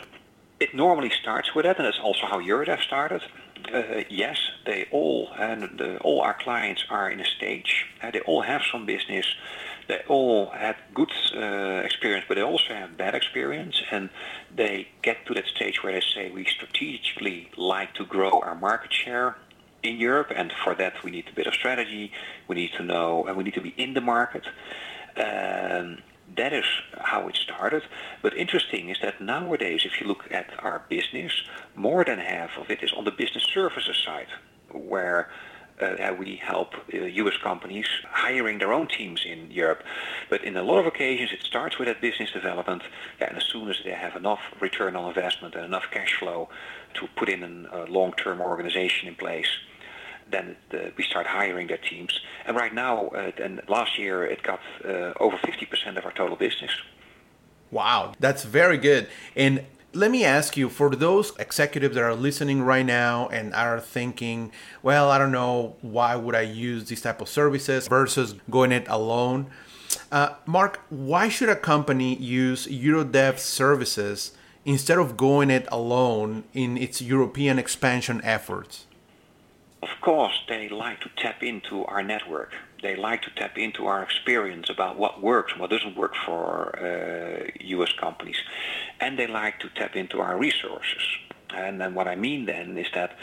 It 0.60 0.74
normally 0.74 1.10
starts 1.10 1.54
with 1.54 1.64
that, 1.64 1.78
and 1.78 1.86
that's 1.86 1.98
also 1.98 2.26
how 2.26 2.38
Eurodev 2.38 2.80
started. 2.82 3.22
Uh, 3.72 4.04
yes, 4.08 4.38
they 4.66 4.86
all 4.90 5.30
and 5.38 5.78
the, 5.78 5.98
all 5.98 6.20
our 6.20 6.34
clients 6.34 6.84
are 6.90 7.10
in 7.10 7.20
a 7.20 7.24
stage. 7.24 7.86
Uh, 8.02 8.10
they 8.10 8.20
all 8.20 8.42
have 8.42 8.62
some 8.70 8.84
business. 8.86 9.26
They 9.90 10.02
all 10.06 10.50
had 10.50 10.76
good 10.94 11.10
uh, 11.34 11.82
experience, 11.84 12.24
but 12.28 12.36
they 12.36 12.42
also 12.42 12.72
have 12.74 12.96
bad 12.96 13.16
experience, 13.16 13.82
and 13.90 14.08
they 14.54 14.86
get 15.02 15.26
to 15.26 15.34
that 15.34 15.46
stage 15.46 15.82
where 15.82 15.92
they 15.92 16.00
say 16.14 16.30
we 16.30 16.44
strategically 16.44 17.50
like 17.56 17.94
to 17.94 18.04
grow 18.04 18.38
our 18.38 18.54
market 18.54 18.92
share 18.92 19.36
in 19.82 19.96
Europe, 19.96 20.30
and 20.32 20.52
for 20.62 20.76
that 20.76 21.02
we 21.02 21.10
need 21.10 21.26
a 21.32 21.34
bit 21.34 21.48
of 21.48 21.54
strategy. 21.54 22.12
We 22.46 22.54
need 22.54 22.72
to 22.74 22.84
know, 22.84 23.24
and 23.26 23.36
we 23.36 23.42
need 23.42 23.54
to 23.54 23.60
be 23.60 23.74
in 23.76 23.94
the 23.94 24.00
market. 24.00 24.44
Um, 25.16 25.98
that 26.36 26.52
is 26.52 26.66
how 26.96 27.26
it 27.26 27.36
started. 27.36 27.82
But 28.22 28.36
interesting 28.36 28.90
is 28.90 28.98
that 29.02 29.20
nowadays, 29.20 29.80
if 29.84 30.00
you 30.00 30.06
look 30.06 30.30
at 30.30 30.50
our 30.60 30.84
business, 30.88 31.32
more 31.74 32.04
than 32.04 32.20
half 32.20 32.56
of 32.56 32.70
it 32.70 32.84
is 32.84 32.92
on 32.92 33.04
the 33.06 33.10
business 33.10 33.42
services 33.42 33.96
side, 34.06 34.28
where 34.70 35.30
uh, 35.82 36.14
we 36.18 36.36
help 36.36 36.74
uh, 36.92 36.98
U.S. 36.98 37.36
companies 37.42 37.86
hiring 38.08 38.58
their 38.58 38.72
own 38.72 38.88
teams 38.88 39.24
in 39.24 39.50
Europe. 39.50 39.82
But 40.28 40.44
in 40.44 40.56
a 40.56 40.62
lot 40.62 40.78
of 40.78 40.86
occasions, 40.86 41.30
it 41.32 41.42
starts 41.42 41.78
with 41.78 41.88
that 41.88 42.00
business 42.00 42.30
development, 42.32 42.82
and 43.20 43.36
as 43.36 43.44
soon 43.44 43.68
as 43.70 43.76
they 43.84 43.92
have 43.92 44.16
enough 44.16 44.40
return 44.60 44.96
on 44.96 45.08
investment 45.08 45.54
and 45.54 45.64
enough 45.64 45.84
cash 45.90 46.14
flow 46.14 46.48
to 46.94 47.08
put 47.16 47.28
in 47.28 47.66
a 47.72 47.84
long-term 47.84 48.40
organization 48.40 49.08
in 49.08 49.14
place, 49.14 49.48
then 50.30 50.56
uh, 50.72 50.78
we 50.96 51.04
start 51.04 51.26
hiring 51.26 51.66
their 51.66 51.76
teams. 51.78 52.20
And 52.46 52.56
right 52.56 52.72
now, 52.72 53.08
uh, 53.08 53.32
and 53.42 53.60
last 53.68 53.98
year, 53.98 54.24
it 54.24 54.42
got 54.42 54.60
uh, 54.84 55.12
over 55.18 55.36
50% 55.36 55.96
of 55.96 56.04
our 56.04 56.12
total 56.12 56.36
business. 56.36 56.70
Wow, 57.70 58.14
that's 58.18 58.44
very 58.44 58.78
good. 58.78 59.08
And 59.36 59.64
let 59.92 60.10
me 60.10 60.24
ask 60.24 60.56
you 60.56 60.68
for 60.68 60.90
those 60.90 61.36
executives 61.38 61.94
that 61.94 62.04
are 62.04 62.14
listening 62.14 62.62
right 62.62 62.86
now 62.86 63.28
and 63.28 63.54
are 63.54 63.80
thinking, 63.80 64.52
well, 64.82 65.10
I 65.10 65.18
don't 65.18 65.32
know, 65.32 65.76
why 65.82 66.16
would 66.16 66.34
I 66.34 66.42
use 66.42 66.88
these 66.88 67.02
type 67.02 67.20
of 67.20 67.28
services 67.28 67.88
versus 67.88 68.34
going 68.48 68.72
it 68.72 68.86
alone? 68.88 69.50
Uh, 70.12 70.34
Mark, 70.46 70.80
why 70.90 71.28
should 71.28 71.48
a 71.48 71.56
company 71.56 72.14
use 72.16 72.66
Eurodev 72.66 73.38
services 73.38 74.32
instead 74.64 74.98
of 74.98 75.16
going 75.16 75.50
it 75.50 75.66
alone 75.72 76.44
in 76.52 76.76
its 76.76 77.02
European 77.02 77.58
expansion 77.58 78.20
efforts? 78.22 78.86
Of 79.82 79.88
course, 80.02 80.44
they 80.48 80.68
like 80.68 81.00
to 81.00 81.10
tap 81.16 81.42
into 81.42 81.84
our 81.86 82.02
network. 82.02 82.52
They 82.82 82.96
like 82.96 83.22
to 83.22 83.30
tap 83.30 83.58
into 83.58 83.86
our 83.86 84.02
experience 84.02 84.70
about 84.70 84.98
what 84.98 85.22
works 85.22 85.52
and 85.52 85.60
what 85.60 85.70
doesn't 85.70 85.96
work 85.96 86.14
for 86.26 86.78
uh, 86.78 87.50
U.S. 87.60 87.92
companies. 87.92 88.38
And 89.00 89.18
they 89.18 89.26
like 89.26 89.60
to 89.60 89.68
tap 89.68 89.96
into 89.96 90.20
our 90.20 90.38
resources. 90.38 91.02
And 91.54 91.80
then 91.80 91.94
what 91.94 92.08
I 92.08 92.16
mean 92.16 92.46
then 92.46 92.78
is 92.78 92.86
that 92.94 93.16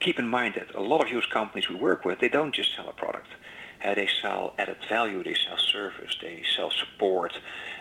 keep 0.00 0.18
in 0.18 0.28
mind 0.28 0.54
that 0.54 0.74
a 0.74 0.82
lot 0.82 1.02
of 1.02 1.10
U.S. 1.10 1.26
companies 1.26 1.68
we 1.68 1.76
work 1.76 2.04
with, 2.04 2.20
they 2.20 2.28
don't 2.28 2.54
just 2.54 2.74
sell 2.76 2.88
a 2.88 2.92
product. 2.92 3.28
Uh, 3.84 3.94
they 3.94 4.08
sell 4.22 4.54
added 4.58 4.76
value, 4.88 5.22
they 5.22 5.34
sell 5.34 5.58
service, 5.58 6.16
they 6.22 6.42
sell 6.56 6.70
support, 6.70 7.32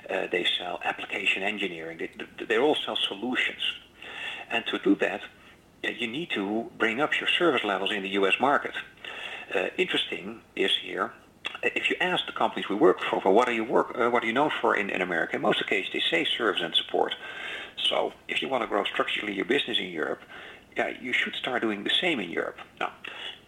uh, 0.10 0.28
they 0.32 0.46
sell 0.58 0.80
application 0.84 1.42
engineering. 1.42 1.98
They, 1.98 2.46
they 2.46 2.58
all 2.58 2.76
sell 2.86 2.98
solutions. 2.98 3.62
And 4.50 4.66
to 4.68 4.80
do 4.80 4.96
that, 4.96 5.22
you 5.84 6.08
need 6.08 6.32
to 6.32 6.70
bring 6.78 7.00
up 7.00 7.12
your 7.20 7.30
service 7.30 7.64
levels 7.64 7.92
in 7.92 8.04
the 8.04 8.10
U.S. 8.10 8.36
market. 8.40 8.74
Uh, 9.54 9.68
interesting 9.78 10.42
is 10.56 10.72
here, 10.82 11.14
uh, 11.64 11.70
if 11.76 11.90
you 11.90 11.96
ask 12.02 12.26
the 12.26 12.32
companies 12.32 12.68
we 12.70 12.76
work 12.76 13.00
for, 13.10 13.22
for 13.22 13.32
what 13.32 13.48
are 13.48 13.54
you 13.54 13.64
work, 13.64 13.96
uh, 13.98 14.10
what 14.10 14.24
are 14.24 14.28
you 14.28 14.34
known 14.34 14.52
for 14.62 14.76
in, 14.76 14.90
in 14.90 15.02
America? 15.02 15.36
In 15.36 15.42
most 15.42 15.62
of 15.62 15.68
the 15.68 15.70
cases, 15.70 15.92
they 15.94 16.02
say 16.10 16.26
service 16.38 16.62
and 16.64 16.74
support. 16.76 17.14
So 17.90 18.14
if 18.28 18.42
you 18.42 18.50
want 18.50 18.64
to 18.64 18.68
grow 18.68 18.84
structurally 18.86 19.34
your 19.34 19.46
business 19.46 19.78
in 19.78 19.90
Europe, 19.90 20.22
yeah, 20.76 20.94
you 21.02 21.14
should 21.14 21.36
start 21.36 21.62
doing 21.62 21.84
the 21.84 21.92
same 22.02 22.20
in 22.20 22.30
Europe. 22.30 22.58
Now, 22.80 22.92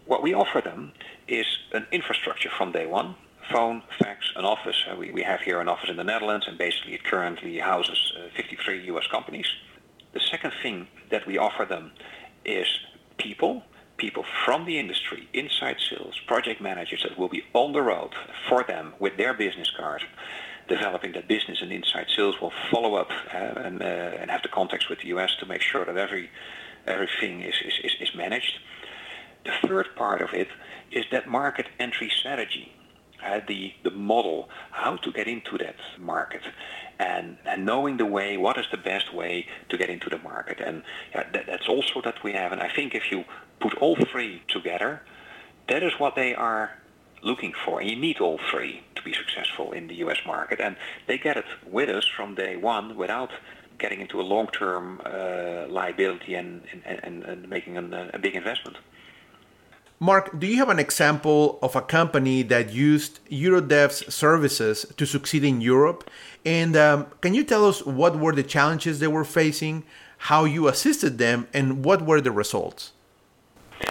what 0.06 0.22
we 0.24 0.34
offer 0.34 0.62
them 0.62 0.94
is 1.28 1.46
an 1.74 1.88
infrastructure 1.92 2.50
from 2.50 2.72
day 2.72 2.86
one, 2.86 3.16
phone, 3.52 3.84
fax, 4.00 4.32
an 4.36 4.46
office. 4.46 4.76
Uh, 4.90 4.96
we, 4.96 5.12
we 5.12 5.24
have 5.24 5.42
here 5.42 5.60
an 5.60 5.68
office 5.68 5.90
in 5.90 5.98
the 5.98 6.04
Netherlands, 6.04 6.46
and 6.48 6.58
basically 6.58 6.94
it 6.94 7.04
currently 7.04 7.58
houses 7.58 8.14
uh, 8.18 8.30
53 8.36 8.86
U.S. 8.86 9.08
companies. 9.08 9.48
The 10.14 10.20
second 10.20 10.54
thing 10.62 10.88
that 11.12 11.26
we 11.26 11.38
offer 11.38 11.66
them 11.66 11.92
is 12.46 12.68
people, 13.18 13.64
people 13.98 14.24
from 14.46 14.66
the 14.66 14.78
industry, 14.80 15.28
inside 15.34 15.78
sales, 15.90 16.20
project 16.28 16.62
managers 16.62 17.04
that 17.04 17.18
will 17.18 17.30
be 17.30 17.44
on 17.54 17.74
the 17.74 17.82
road 17.82 18.12
for 18.48 18.64
them 18.64 18.94
with 19.00 19.18
their 19.18 19.34
business 19.34 19.72
card, 19.76 20.04
developing 20.68 21.14
that 21.14 21.28
business 21.28 21.62
and 21.62 21.72
inside 21.72 22.08
sales 22.16 22.40
will 22.42 22.54
follow 22.72 22.96
up 22.96 23.10
uh, 23.34 23.38
and, 23.38 23.82
uh, 23.82 23.86
and 23.86 24.30
have 24.30 24.44
the 24.44 24.50
contacts 24.50 24.90
with 24.90 25.00
the 25.00 25.08
US 25.08 25.36
to 25.40 25.46
make 25.46 25.62
sure 25.62 25.86
that 25.86 25.98
every 25.98 26.30
everything 26.86 27.42
is, 27.42 27.56
is, 27.66 27.96
is 28.00 28.16
managed. 28.16 28.60
The 29.44 29.68
third 29.68 29.88
part 29.96 30.22
of 30.22 30.34
it 30.34 30.48
is 30.92 31.06
that 31.12 31.28
market 31.28 31.68
entry 31.80 32.10
strategy. 32.10 32.72
Uh, 33.26 33.42
the, 33.48 33.74
the 33.84 33.90
model, 33.90 34.48
how 34.70 34.96
to 34.96 35.12
get 35.12 35.28
into 35.28 35.58
that 35.58 35.76
market 35.98 36.44
and, 37.00 37.38
and 37.46 37.66
knowing 37.66 37.98
the 37.98 38.06
way, 38.06 38.38
what 38.38 38.58
is 38.60 38.66
the 38.72 38.78
best 38.78 39.12
way 39.12 39.48
to 39.70 39.78
get 39.78 39.90
into 39.90 40.08
the 40.08 40.20
market. 40.20 40.60
And 40.60 40.84
yeah, 41.14 41.24
that, 41.34 41.46
that's 41.48 41.68
also 41.68 42.00
that 42.04 42.24
we 42.24 42.34
have. 42.34 42.52
And 42.52 42.62
I 42.62 42.70
think 42.70 42.94
if 42.94 43.12
you 43.12 43.26
put 43.60 43.74
all 43.76 43.96
three 43.96 44.42
together, 44.48 45.02
that 45.68 45.84
is 45.84 45.94
what 46.00 46.16
they 46.16 46.34
are 46.36 46.78
looking 47.24 47.54
for. 47.66 47.80
And 47.80 47.90
you 47.90 47.96
need 47.96 48.20
all 48.20 48.40
three 48.52 48.84
to 48.96 49.02
be 49.02 49.14
successful 49.14 49.72
in 49.72 49.88
the 49.88 49.96
U.S. 49.96 50.20
market, 50.26 50.60
and 50.60 50.76
they 51.08 51.18
get 51.18 51.38
it 51.38 51.46
with 51.66 51.90
us 51.90 52.06
from 52.06 52.36
day 52.36 52.56
one 52.56 52.96
without 52.96 53.32
getting 53.78 54.02
into 54.02 54.20
a 54.20 54.24
long-term 54.24 55.02
uh, 55.06 55.68
liability 55.70 56.34
and, 56.34 56.64
and, 56.86 57.24
and, 57.24 57.48
making 57.48 57.78
an, 57.78 57.94
a 57.94 58.18
big 58.18 58.36
investment. 58.36 58.78
Mark, 60.00 60.40
do 60.40 60.46
you 60.48 60.58
have 60.58 60.70
an 60.70 60.80
example 60.80 61.58
of 61.62 61.76
a 61.76 61.82
company 61.82 62.44
that 62.44 62.72
used 62.72 63.20
Eurodev's 63.30 64.14
services 64.14 64.86
to 64.96 65.06
succeed 65.06 65.44
in 65.44 65.60
Europe? 65.62 66.10
And 66.46 66.76
um, 66.76 67.08
can 67.22 67.34
you 67.34 67.44
tell 67.44 67.66
us 67.66 67.86
what 67.86 68.18
were 68.20 68.32
the 68.32 68.44
challenges 68.44 69.00
they 69.00 69.08
were 69.08 69.24
facing, 69.24 69.84
how 70.30 70.46
you 70.46 70.68
assisted 70.68 71.18
them, 71.18 71.48
and 71.54 71.84
what 71.84 72.04
were 72.04 72.22
the 72.22 72.32
results? 72.32 72.94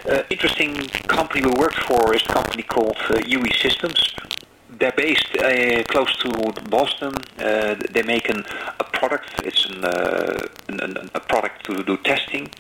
Uh, 0.08 0.22
interesting 0.30 0.74
company 1.08 1.42
we 1.42 1.52
worked 1.52 1.80
for 1.84 2.14
is 2.14 2.22
a 2.22 2.32
company 2.32 2.62
called 2.62 2.96
uh, 3.10 3.18
UE 3.26 3.50
Systems. 3.52 4.14
They're 4.78 4.92
based 4.92 5.36
uh, 5.38 5.84
close 5.84 6.14
to 6.22 6.28
Boston. 6.68 7.14
Uh, 7.38 7.76
they 7.90 8.02
make 8.02 8.28
an, 8.28 8.44
a 8.80 8.84
product. 8.84 9.28
It's 9.44 9.64
an, 9.66 9.84
uh, 9.84 10.46
an, 10.68 11.10
a 11.14 11.20
product 11.20 11.64
to 11.66 11.82
do 11.82 11.96
testing, 11.98 12.50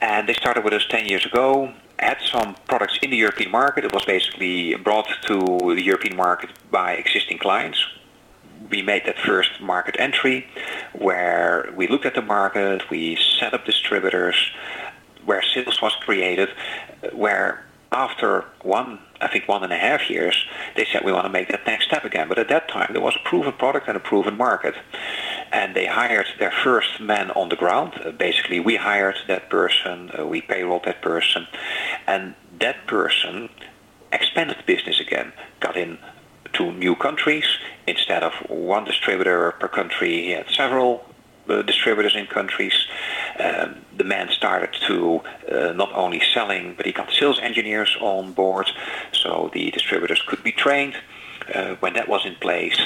and 0.00 0.28
they 0.28 0.34
started 0.34 0.64
with 0.64 0.72
us 0.72 0.84
10 0.88 1.06
years 1.06 1.24
ago. 1.26 1.72
Had 1.98 2.18
some 2.22 2.56
products 2.68 2.98
in 3.02 3.10
the 3.10 3.16
European 3.16 3.50
market. 3.50 3.84
It 3.84 3.92
was 3.92 4.04
basically 4.04 4.74
brought 4.76 5.08
to 5.28 5.38
the 5.74 5.82
European 5.82 6.16
market 6.16 6.50
by 6.70 6.92
existing 6.92 7.38
clients. 7.38 7.84
We 8.70 8.82
made 8.82 9.04
that 9.06 9.18
first 9.18 9.60
market 9.60 9.96
entry, 9.98 10.46
where 10.92 11.72
we 11.76 11.86
looked 11.86 12.06
at 12.06 12.14
the 12.14 12.22
market, 12.22 12.90
we 12.90 13.16
set 13.16 13.54
up 13.54 13.64
distributors, 13.64 14.50
where 15.26 15.42
sales 15.42 15.82
was 15.82 15.94
created, 16.00 16.48
where 17.12 17.66
after 17.92 18.44
one, 18.62 18.98
I 19.20 19.28
think 19.28 19.48
one 19.48 19.62
and 19.62 19.72
a 19.72 19.78
half 19.78 20.10
years, 20.10 20.44
they 20.76 20.84
said 20.84 21.04
we 21.04 21.12
want 21.12 21.24
to 21.24 21.30
make 21.30 21.48
that 21.48 21.66
next 21.66 21.86
step 21.86 22.04
again. 22.04 22.28
But 22.28 22.38
at 22.38 22.48
that 22.48 22.68
time, 22.68 22.90
there 22.92 23.00
was 23.00 23.16
a 23.16 23.28
proven 23.28 23.52
product 23.52 23.88
and 23.88 23.96
a 23.96 24.00
proven 24.00 24.36
market. 24.36 24.74
And 25.52 25.74
they 25.74 25.86
hired 25.86 26.26
their 26.38 26.50
first 26.50 27.00
man 27.00 27.30
on 27.30 27.48
the 27.48 27.56
ground. 27.56 27.94
Uh, 28.04 28.10
basically, 28.10 28.60
we 28.60 28.76
hired 28.76 29.16
that 29.28 29.48
person, 29.48 30.10
uh, 30.18 30.26
we 30.26 30.42
payrolled 30.42 30.84
that 30.84 31.00
person, 31.00 31.46
and 32.06 32.34
that 32.60 32.86
person 32.86 33.48
expanded 34.12 34.58
the 34.58 34.64
business 34.64 35.00
again, 35.00 35.32
got 35.60 35.76
in 35.76 35.98
to 36.54 36.72
new 36.72 36.96
countries. 36.96 37.46
Instead 37.86 38.22
of 38.22 38.32
one 38.48 38.84
distributor 38.84 39.52
per 39.52 39.68
country, 39.68 40.22
he 40.22 40.30
had 40.30 40.48
several 40.50 41.04
distributors 41.46 42.14
in 42.14 42.26
countries. 42.26 42.86
Um, 43.38 43.76
the 43.96 44.04
man 44.04 44.28
started 44.30 44.72
to 44.86 45.20
uh, 45.50 45.72
not 45.72 45.92
only 45.92 46.20
selling, 46.20 46.74
but 46.76 46.86
he 46.86 46.92
got 46.92 47.10
sales 47.10 47.38
engineers 47.40 47.96
on 48.00 48.32
board, 48.32 48.70
so 49.12 49.50
the 49.52 49.70
distributors 49.70 50.22
could 50.26 50.42
be 50.42 50.52
trained. 50.52 50.96
Uh, 51.54 51.76
when 51.76 51.94
that 51.94 52.08
was 52.08 52.26
in 52.26 52.34
place, 52.36 52.78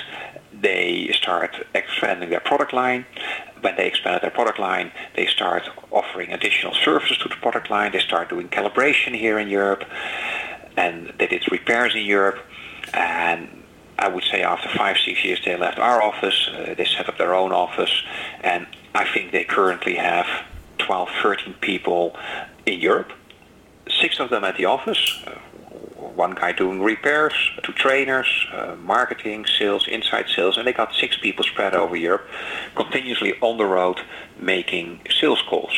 they 0.52 1.11
start 1.12 1.57
expanding 1.75 2.31
their 2.31 2.40
product 2.40 2.73
line. 2.73 3.07
When 3.61 3.76
they 3.76 3.87
expanded 3.87 4.23
their 4.23 4.31
product 4.31 4.59
line, 4.59 4.93
they 5.17 5.26
start 5.26 5.69
offering 5.90 6.33
additional 6.33 6.75
services 6.75 7.19
to 7.19 7.29
the 7.29 7.37
product 7.37 7.71
line. 7.71 7.93
They 7.93 8.00
start 8.00 8.29
doing 8.29 8.49
calibration 8.49 9.14
here 9.14 9.38
in 9.38 9.49
Europe, 9.49 9.85
and 10.76 11.12
they 11.19 11.26
did 11.26 11.50
repairs 11.50 11.95
in 11.95 12.05
Europe. 12.05 12.38
And 12.93 13.60
I 14.00 14.09
would 14.09 14.25
say 14.25 14.42
after 14.42 14.69
five, 14.71 14.97
six 14.97 15.23
years, 15.23 15.40
they 15.45 15.57
left 15.57 15.78
our 15.78 16.02
office. 16.02 16.49
Uh, 16.49 16.75
they 16.76 16.87
set 16.87 17.09
up 17.09 17.19
their 17.19 17.35
own 17.35 17.52
office, 17.52 18.02
and 18.40 18.66
I 18.95 19.04
think 19.12 19.30
they 19.30 19.45
currently 19.45 19.97
have 19.97 20.26
12, 20.78 21.09
13 21.23 21.54
people 21.61 22.16
in 22.64 22.80
Europe. 22.80 23.12
Six 24.00 24.19
of 24.19 24.30
them 24.30 24.42
at 24.42 24.57
the 24.57 24.64
office. 24.64 25.23
Uh, 25.26 25.33
one 26.14 26.35
guy 26.35 26.52
doing 26.52 26.83
repairs, 26.83 27.35
two 27.62 27.73
trainers, 27.73 28.26
uh, 28.52 28.75
marketing, 28.76 29.45
sales, 29.59 29.87
inside 29.87 30.26
sales, 30.35 30.57
and 30.57 30.66
they 30.66 30.73
got 30.73 30.95
six 30.95 31.19
people 31.19 31.45
spread 31.45 31.75
over 31.75 31.95
Europe, 31.95 32.26
continuously 32.75 33.35
on 33.42 33.59
the 33.59 33.66
road 33.66 34.00
making 34.38 35.00
sales 35.11 35.42
calls. 35.42 35.76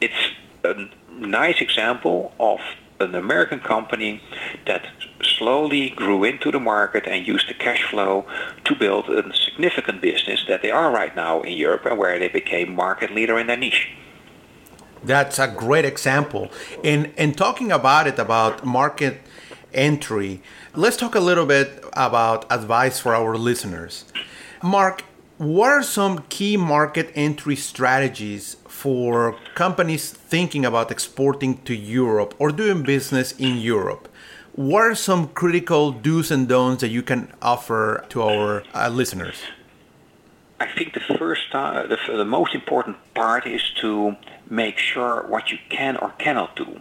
It's 0.00 0.32
a 0.64 0.88
nice 1.12 1.60
example 1.60 2.32
of 2.40 2.58
an 3.00 3.14
American 3.14 3.60
company 3.60 4.22
that 4.66 4.86
slowly 5.22 5.90
grew 5.90 6.24
into 6.24 6.50
the 6.50 6.60
market 6.60 7.06
and 7.06 7.26
used 7.26 7.48
the 7.48 7.54
cash 7.54 7.82
flow 7.90 8.26
to 8.64 8.74
build 8.74 9.08
a 9.08 9.34
significant 9.34 10.00
business 10.00 10.44
that 10.48 10.62
they 10.62 10.70
are 10.70 10.92
right 10.92 11.14
now 11.16 11.42
in 11.42 11.56
Europe 11.56 11.86
and 11.86 11.98
where 11.98 12.18
they 12.18 12.28
became 12.28 12.74
market 12.74 13.10
leader 13.12 13.38
in 13.38 13.46
their 13.46 13.56
niche. 13.56 13.88
That's 15.02 15.38
a 15.38 15.48
great 15.48 15.84
example. 15.84 16.50
And 16.84 17.12
and 17.16 17.36
talking 17.36 17.72
about 17.72 18.06
it 18.06 18.18
about 18.18 18.64
market 18.66 19.22
entry, 19.72 20.42
let's 20.74 20.96
talk 20.96 21.14
a 21.14 21.20
little 21.20 21.46
bit 21.46 21.84
about 21.94 22.44
advice 22.50 22.98
for 22.98 23.14
our 23.14 23.36
listeners. 23.36 24.04
Mark, 24.62 25.04
what 25.40 25.70
are 25.70 25.82
some 25.82 26.18
key 26.28 26.58
market 26.58 27.10
entry 27.14 27.56
strategies 27.56 28.58
for 28.68 29.34
companies 29.54 30.10
thinking 30.10 30.66
about 30.66 30.90
exporting 30.90 31.56
to 31.62 31.74
Europe 31.74 32.34
or 32.38 32.52
doing 32.52 32.82
business 32.82 33.32
in 33.38 33.56
Europe? 33.56 34.06
What 34.52 34.82
are 34.82 34.94
some 34.94 35.28
critical 35.28 35.92
do's 35.92 36.30
and 36.30 36.46
don'ts 36.46 36.82
that 36.82 36.88
you 36.88 37.02
can 37.02 37.32
offer 37.40 38.04
to 38.10 38.20
our 38.20 38.64
uh, 38.74 38.90
listeners? 38.90 39.36
I 40.60 40.66
think 40.66 40.92
the 40.92 41.00
first, 41.00 41.54
uh, 41.54 41.86
the, 41.86 41.96
the 42.18 42.26
most 42.26 42.54
important 42.54 42.98
part 43.14 43.46
is 43.46 43.62
to 43.80 44.16
make 44.50 44.76
sure 44.76 45.24
what 45.26 45.50
you 45.50 45.56
can 45.70 45.96
or 45.96 46.10
cannot 46.18 46.54
do. 46.54 46.80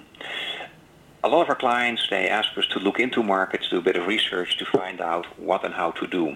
A 1.24 1.30
lot 1.30 1.44
of 1.44 1.50
our 1.50 1.56
clients, 1.56 2.10
they 2.10 2.28
ask 2.28 2.58
us 2.58 2.68
to 2.74 2.80
look 2.80 3.00
into 3.00 3.24
markets, 3.24 3.70
do 3.70 3.78
a 3.78 3.82
bit 3.82 3.96
of 3.96 4.06
research 4.06 4.58
to 4.58 4.66
find 4.66 5.00
out 5.00 5.28
what 5.40 5.64
and 5.64 5.76
how 5.76 5.92
to 5.92 6.08
do. 6.08 6.36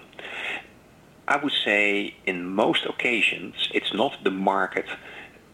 I 1.26 1.36
would 1.38 1.52
say 1.64 2.16
in 2.26 2.44
most 2.44 2.84
occasions, 2.84 3.54
it's 3.72 3.94
not 3.94 4.22
the 4.24 4.30
market 4.30 4.86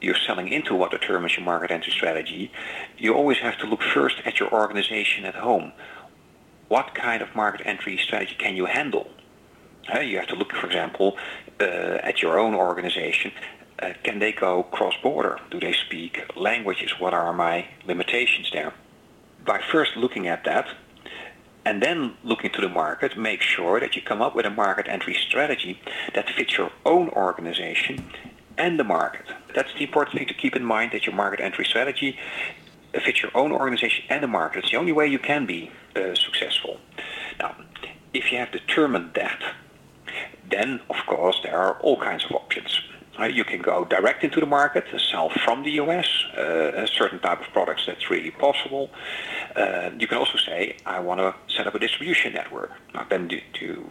you're 0.01 0.17
selling 0.27 0.49
into 0.49 0.75
what 0.75 0.91
determines 0.91 1.37
your 1.37 1.45
market 1.45 1.71
entry 1.71 1.93
strategy, 1.93 2.51
you 2.99 3.15
always 3.15 3.39
have 3.39 3.59
to 3.59 3.67
look 3.67 3.83
first 3.83 4.17
at 4.25 4.41
your 4.41 4.51
organization 4.53 5.25
at 5.25 5.35
home. 5.35 5.73
What 6.69 6.95
kind 6.95 7.23
of 7.23 7.35
market 7.35 7.67
entry 7.67 7.99
strategy 7.99 8.35
can 8.39 8.57
you 8.57 8.67
handle? 8.67 9.09
You 9.95 10.19
have 10.19 10.29
to 10.29 10.37
look, 10.37 10.53
for 10.53 10.67
example, 10.67 11.17
uh, 11.61 11.65
at 11.65 12.23
your 12.23 12.39
own 12.39 12.55
organization. 12.55 13.33
Uh, 13.79 13.93
can 14.05 14.19
they 14.19 14.33
go 14.33 14.63
cross-border? 14.63 15.39
Do 15.51 15.59
they 15.59 15.73
speak 15.73 16.21
languages? 16.37 16.93
What 16.99 17.13
are 17.15 17.33
my 17.33 17.67
limitations 17.87 18.51
there? 18.53 18.73
By 19.45 19.61
first 19.73 19.97
looking 19.97 20.29
at 20.29 20.45
that, 20.45 20.69
and 21.71 21.81
then 21.81 22.15
looking 22.25 22.51
to 22.51 22.61
the 22.61 22.69
market, 22.69 23.17
make 23.17 23.41
sure 23.41 23.79
that 23.79 23.95
you 23.95 24.03
come 24.03 24.21
up 24.21 24.35
with 24.35 24.45
a 24.45 24.51
market 24.51 24.89
entry 24.89 25.15
strategy 25.15 25.81
that 26.15 26.29
fits 26.29 26.59
your 26.59 26.73
own 26.85 27.09
organization 27.11 28.11
and 28.59 28.77
the 28.77 28.83
market. 28.83 29.25
That's 29.55 29.73
the 29.75 29.85
important 29.85 30.19
thing 30.19 30.27
to 30.27 30.35
keep 30.35 30.57
in 30.57 30.65
mind 30.65 30.91
that 30.91 31.07
your 31.07 31.15
market 31.15 31.39
entry 31.39 31.65
strategy 31.65 32.19
fits 32.93 33.23
your 33.23 33.31
own 33.37 33.53
organization 33.53 34.05
and 34.09 34.21
the 34.21 34.27
market. 34.27 34.65
It's 34.65 34.73
the 34.73 34.79
only 34.79 34.91
way 34.91 35.07
you 35.07 35.21
can 35.21 35.47
be 35.47 35.71
uh, 35.95 36.17
successful. 36.17 36.81
Now, 37.39 37.55
if 38.13 38.33
you 38.33 38.39
have 38.39 38.51
determined 38.51 39.15
that, 39.15 39.41
then 40.51 40.81
of 40.91 40.97
course 41.07 41.39
there 41.45 41.57
are 41.57 41.79
all 41.83 42.01
kinds 42.01 42.25
of 42.25 42.33
options. 42.33 42.81
Uh, 43.21 43.27
you 43.27 43.45
can 43.45 43.61
go 43.61 43.85
direct 43.85 44.25
into 44.25 44.41
the 44.41 44.47
market, 44.47 44.85
sell 45.11 45.29
from 45.45 45.63
the 45.63 45.73
US, 45.73 46.07
uh, 46.39 46.73
a 46.75 46.87
certain 46.87 47.19
type 47.19 47.41
of 47.41 47.53
products 47.53 47.85
that's 47.87 48.09
really 48.09 48.31
possible. 48.31 48.89
Uh, 49.55 49.91
you 49.99 50.07
can 50.07 50.17
also 50.17 50.39
say, 50.39 50.77
I 50.87 51.01
want 51.01 51.21
to 51.21 51.35
set 51.55 51.67
up 51.67 51.75
a 51.75 51.79
distribution 51.79 52.33
network. 52.33 52.71
Now 52.95 53.07
then 53.11 53.29
do, 53.29 53.41
do, 53.53 53.91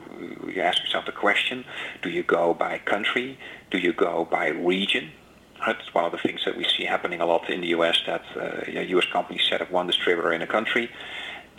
you 0.53 0.61
ask 0.61 0.81
yourself 0.81 1.05
the 1.05 1.11
question, 1.11 1.63
do 2.01 2.09
you 2.09 2.23
go 2.23 2.55
by 2.55 2.79
country? 2.79 3.37
Do 3.69 3.77
you 3.77 3.93
go 3.93 4.27
by 4.29 4.47
region? 4.47 5.11
That's 5.63 5.93
one 5.93 6.05
of 6.05 6.11
the 6.11 6.17
things 6.17 6.41
that 6.45 6.57
we 6.57 6.63
see 6.63 6.85
happening 6.85 7.21
a 7.21 7.25
lot 7.25 7.49
in 7.49 7.61
the 7.61 7.67
US, 7.67 7.99
that 8.07 8.23
uh, 8.35 8.69
US 8.97 9.05
companies 9.11 9.43
set 9.47 9.61
up 9.61 9.69
one 9.69 9.85
distributor 9.85 10.33
in 10.33 10.41
a 10.41 10.47
country. 10.47 10.89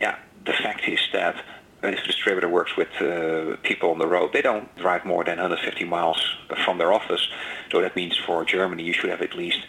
Yeah, 0.01 0.17
the 0.45 0.55
fact 0.55 0.89
is 0.89 1.01
that 1.13 1.37
a 1.83 1.91
distributor 2.07 2.49
works 2.49 2.77
with 2.77 2.89
uh, 3.01 3.57
people 3.63 3.91
on 3.91 3.99
the 3.99 4.07
road, 4.07 4.33
they 4.33 4.43
don't 4.43 4.75
drive 4.77 5.05
more 5.05 5.25
than 5.25 5.39
150 5.39 5.85
miles 5.85 6.23
from 6.65 6.79
their 6.79 6.93
office. 6.93 7.29
So 7.71 7.81
that 7.81 7.97
means 7.97 8.17
for 8.17 8.45
Germany, 8.45 8.83
you 8.83 8.93
should 8.93 9.11
have 9.11 9.23
at 9.23 9.35
least 9.35 9.61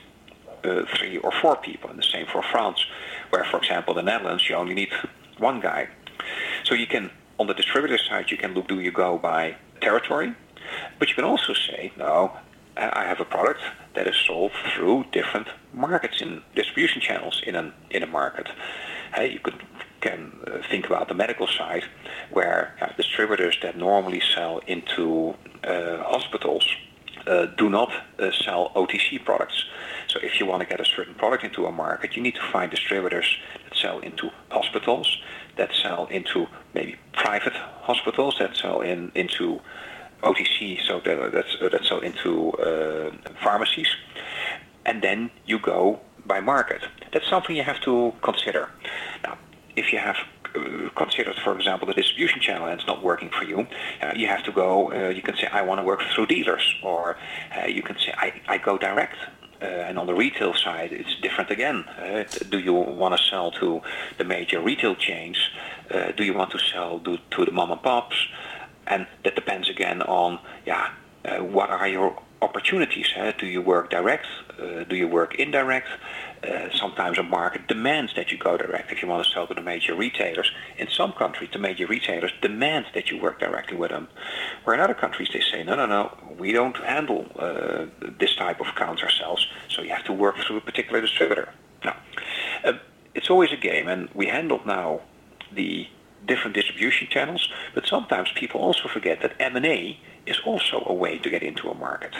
uh, 0.63 0.83
three 0.97 1.17
or 1.17 1.31
four 1.41 1.55
people, 1.55 1.89
and 1.89 1.97
the 1.97 2.03
same 2.03 2.25
for 2.27 2.43
France, 2.43 2.85
where, 3.29 3.43
for 3.45 3.57
example, 3.57 3.93
the 3.93 4.01
Netherlands, 4.01 4.47
you 4.49 4.55
only 4.55 4.73
need 4.73 4.89
one 5.37 5.59
guy. 5.59 5.89
So 6.65 6.75
you 6.75 6.87
can, 6.87 7.11
on 7.39 7.47
the 7.47 7.53
distributor 7.53 7.97
side, 7.97 8.29
you 8.29 8.37
can 8.37 8.53
look, 8.53 8.67
do 8.67 8.79
you 8.79 8.91
go 8.91 9.17
by 9.17 9.55
territory? 9.81 10.35
But 10.99 11.09
you 11.09 11.15
can 11.15 11.23
also 11.23 11.53
say, 11.53 11.91
no, 11.97 12.37
I 12.77 13.05
have 13.05 13.19
a 13.19 13.25
product 13.25 13.61
that 13.95 14.07
is 14.07 14.15
sold 14.15 14.51
through 14.73 15.05
different 15.11 15.47
markets 15.73 16.21
in 16.21 16.41
distribution 16.55 17.01
channels 17.01 17.41
in 17.45 17.55
a 17.55 17.73
in 17.89 18.03
a 18.03 18.07
market. 18.07 18.47
Hey, 19.13 19.31
you 19.31 19.39
could 19.39 19.61
can 20.01 20.31
uh, 20.47 20.57
think 20.69 20.85
about 20.87 21.07
the 21.07 21.13
medical 21.13 21.47
side, 21.47 21.83
where 22.31 22.75
uh, 22.81 22.87
distributors 22.97 23.57
that 23.61 23.77
normally 23.77 24.21
sell 24.35 24.59
into 24.67 25.35
uh, 25.63 25.97
hospitals 26.03 26.65
uh, 27.27 27.45
do 27.57 27.69
not 27.69 27.91
uh, 28.19 28.31
sell 28.31 28.71
OTC 28.75 29.23
products. 29.23 29.65
So 30.07 30.19
if 30.21 30.39
you 30.39 30.45
want 30.45 30.61
to 30.61 30.67
get 30.67 30.79
a 30.79 30.85
certain 30.85 31.13
product 31.15 31.43
into 31.43 31.65
a 31.65 31.71
market, 31.71 32.15
you 32.15 32.21
need 32.21 32.35
to 32.35 32.41
find 32.51 32.69
distributors 32.71 33.37
that 33.63 33.77
sell 33.77 33.99
into 33.99 34.31
hospitals, 34.49 35.21
that 35.57 35.69
sell 35.73 36.07
into 36.07 36.47
maybe 36.73 36.95
private 37.13 37.53
hospitals 37.81 38.35
that 38.39 38.55
sell 38.55 38.81
in 38.81 39.11
into 39.15 39.61
OTC, 40.23 40.79
so 40.87 40.99
that, 40.99 41.31
that's 41.31 41.57
that 41.59 41.85
sell 41.85 41.99
into 41.99 42.51
uh, 42.53 43.11
pharmacies, 43.43 43.87
and 44.85 45.01
then 45.01 45.31
you 45.45 45.57
go 45.59 45.99
by 46.25 46.39
market. 46.39 46.81
That's 47.11 47.27
something 47.27 47.55
you 47.55 47.63
have 47.63 47.81
to 47.81 48.13
consider. 48.21 48.69
Now, 49.23 49.37
if 49.81 49.91
you 49.91 49.99
have 49.99 50.17
uh, 50.55 50.89
considered, 50.95 51.35
for 51.43 51.53
example, 51.57 51.87
the 51.87 51.93
distribution 51.93 52.39
channel 52.39 52.67
and 52.67 52.79
it's 52.79 52.87
not 52.87 53.01
working 53.11 53.29
for 53.29 53.45
you, 53.51 53.59
uh, 54.01 54.13
you 54.15 54.27
have 54.27 54.43
to 54.43 54.51
go, 54.51 54.91
uh, 54.91 55.09
you 55.09 55.21
can 55.21 55.35
say, 55.35 55.47
I 55.47 55.61
want 55.61 55.79
to 55.81 55.85
work 55.91 56.01
through 56.13 56.27
dealers, 56.27 56.65
or 56.83 57.17
uh, 57.57 57.65
you 57.65 57.81
can 57.81 57.97
say, 57.97 58.13
I, 58.17 58.27
I 58.47 58.57
go 58.57 58.77
direct. 58.77 59.17
Uh, 59.61 59.65
and 59.87 59.99
on 59.99 60.07
the 60.07 60.13
retail 60.13 60.53
side, 60.55 60.91
it's 60.91 61.15
different 61.21 61.51
again. 61.51 61.77
Uh, 61.83 62.23
do 62.49 62.57
you 62.59 62.73
want 62.73 63.15
to 63.15 63.21
sell 63.31 63.51
to 63.51 63.81
the 64.17 64.23
major 64.23 64.59
retail 64.61 64.95
chains? 64.95 65.37
do 66.15 66.23
you 66.23 66.33
want 66.33 66.49
to 66.49 66.57
sell 66.71 66.99
to, 66.99 67.17
to 67.31 67.43
the 67.43 67.51
mom 67.51 67.69
and 67.69 67.83
pops? 67.83 68.15
And 68.87 69.05
that 69.23 69.35
depends 69.35 69.69
again 69.69 70.01
on, 70.01 70.39
yeah, 70.65 70.91
what 71.57 71.69
are 71.69 71.87
your 71.87 72.17
opportunities. 72.41 73.07
Do 73.37 73.45
you 73.45 73.61
work 73.61 73.89
direct? 73.89 74.25
Uh, 74.59 74.83
do 74.83 74.95
you 74.95 75.07
work 75.07 75.35
indirect? 75.35 75.87
Uh, 76.43 76.69
sometimes 76.73 77.17
a 77.19 77.23
market 77.23 77.67
demands 77.67 78.13
that 78.15 78.31
you 78.31 78.37
go 78.37 78.57
direct 78.57 78.91
if 78.91 79.01
you 79.01 79.07
want 79.07 79.25
to 79.25 79.31
sell 79.31 79.45
to 79.47 79.53
the 79.53 79.61
major 79.61 79.93
retailers. 79.95 80.51
In 80.77 80.87
some 80.89 81.11
countries, 81.13 81.49
the 81.53 81.59
major 81.59 81.85
retailers 81.85 82.31
demand 82.41 82.87
that 82.95 83.11
you 83.11 83.21
work 83.21 83.39
directly 83.39 83.77
with 83.77 83.91
them. 83.91 84.07
Where 84.63 84.73
in 84.73 84.79
other 84.79 84.95
countries, 84.95 85.29
they 85.31 85.41
say, 85.41 85.63
no, 85.63 85.75
no, 85.75 85.85
no, 85.85 86.17
we 86.37 86.51
don't 86.51 86.77
handle 86.77 87.27
uh, 87.37 87.85
this 88.19 88.35
type 88.35 88.59
of 88.59 88.67
accounts 88.67 89.03
ourselves, 89.03 89.45
so 89.69 89.83
you 89.83 89.91
have 89.91 90.05
to 90.05 90.13
work 90.13 90.37
through 90.37 90.57
a 90.57 90.61
particular 90.61 90.99
distributor. 90.99 91.49
Now, 91.85 91.95
it's 93.13 93.29
always 93.29 93.51
a 93.51 93.57
game, 93.57 93.87
and 93.87 94.09
we 94.15 94.27
handle 94.27 94.61
now 94.65 95.01
the 95.51 95.87
different 96.25 96.55
distribution 96.55 97.07
channels, 97.09 97.49
but 97.73 97.85
sometimes 97.85 98.31
people 98.35 98.61
also 98.61 98.87
forget 98.87 99.21
that 99.21 99.33
M&A 99.39 99.99
is 100.25 100.39
also 100.45 100.83
a 100.85 100.93
way 100.93 101.17
to 101.17 101.29
get 101.29 101.43
into 101.43 101.69
a 101.69 101.75
market 101.75 102.15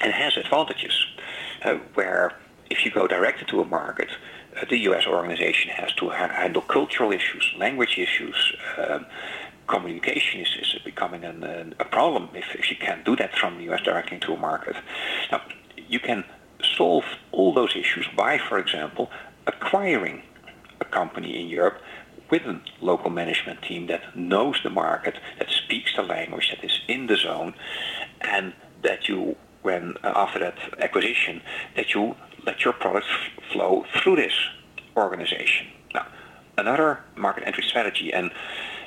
and 0.00 0.12
has 0.12 0.36
advantages 0.36 1.06
uh, 1.64 1.74
where 1.94 2.32
if 2.70 2.84
you 2.84 2.90
go 2.90 3.06
direct 3.06 3.40
into 3.40 3.60
a 3.60 3.64
market, 3.64 4.08
uh, 4.56 4.64
the 4.68 4.78
US 4.88 5.06
organization 5.06 5.70
has 5.70 5.92
to 5.94 6.08
ha- 6.08 6.28
handle 6.28 6.62
cultural 6.62 7.12
issues, 7.12 7.52
language 7.56 7.98
issues, 7.98 8.54
um, 8.78 9.06
communication 9.68 10.40
is, 10.40 10.48
is 10.60 10.82
becoming 10.84 11.24
an, 11.24 11.44
an, 11.44 11.74
a 11.78 11.84
problem 11.84 12.28
if, 12.34 12.54
if 12.54 12.70
you 12.70 12.76
can't 12.76 13.04
do 13.04 13.14
that 13.16 13.36
from 13.36 13.58
the 13.58 13.72
US 13.72 13.82
directly 13.82 14.16
into 14.16 14.32
a 14.32 14.36
market. 14.36 14.76
Now, 15.30 15.42
you 15.88 16.00
can 16.00 16.24
solve 16.76 17.04
all 17.32 17.52
those 17.52 17.74
issues 17.76 18.06
by, 18.16 18.38
for 18.38 18.58
example, 18.58 19.10
acquiring 19.46 20.22
a 20.80 20.84
company 20.84 21.40
in 21.40 21.48
Europe 21.48 21.78
with 22.32 22.42
a 22.46 22.58
local 22.80 23.10
management 23.10 23.60
team 23.62 23.86
that 23.88 24.16
knows 24.16 24.58
the 24.64 24.70
market, 24.70 25.18
that 25.38 25.50
speaks 25.50 25.94
the 25.94 26.02
language, 26.02 26.50
that 26.50 26.64
is 26.64 26.80
in 26.88 27.06
the 27.06 27.14
zone, 27.14 27.52
and 28.22 28.54
that 28.82 29.06
you, 29.06 29.36
when 29.60 29.94
uh, 30.02 30.12
after 30.16 30.38
that 30.38 30.56
acquisition, 30.78 31.42
that 31.76 31.94
you 31.94 32.16
let 32.46 32.64
your 32.64 32.72
products 32.72 33.06
f- 33.10 33.44
flow 33.52 33.84
through 34.02 34.16
this 34.16 34.32
organization. 34.96 35.66
Now, 35.92 36.06
another 36.56 37.00
market 37.16 37.46
entry 37.46 37.64
strategy, 37.64 38.10
and 38.14 38.30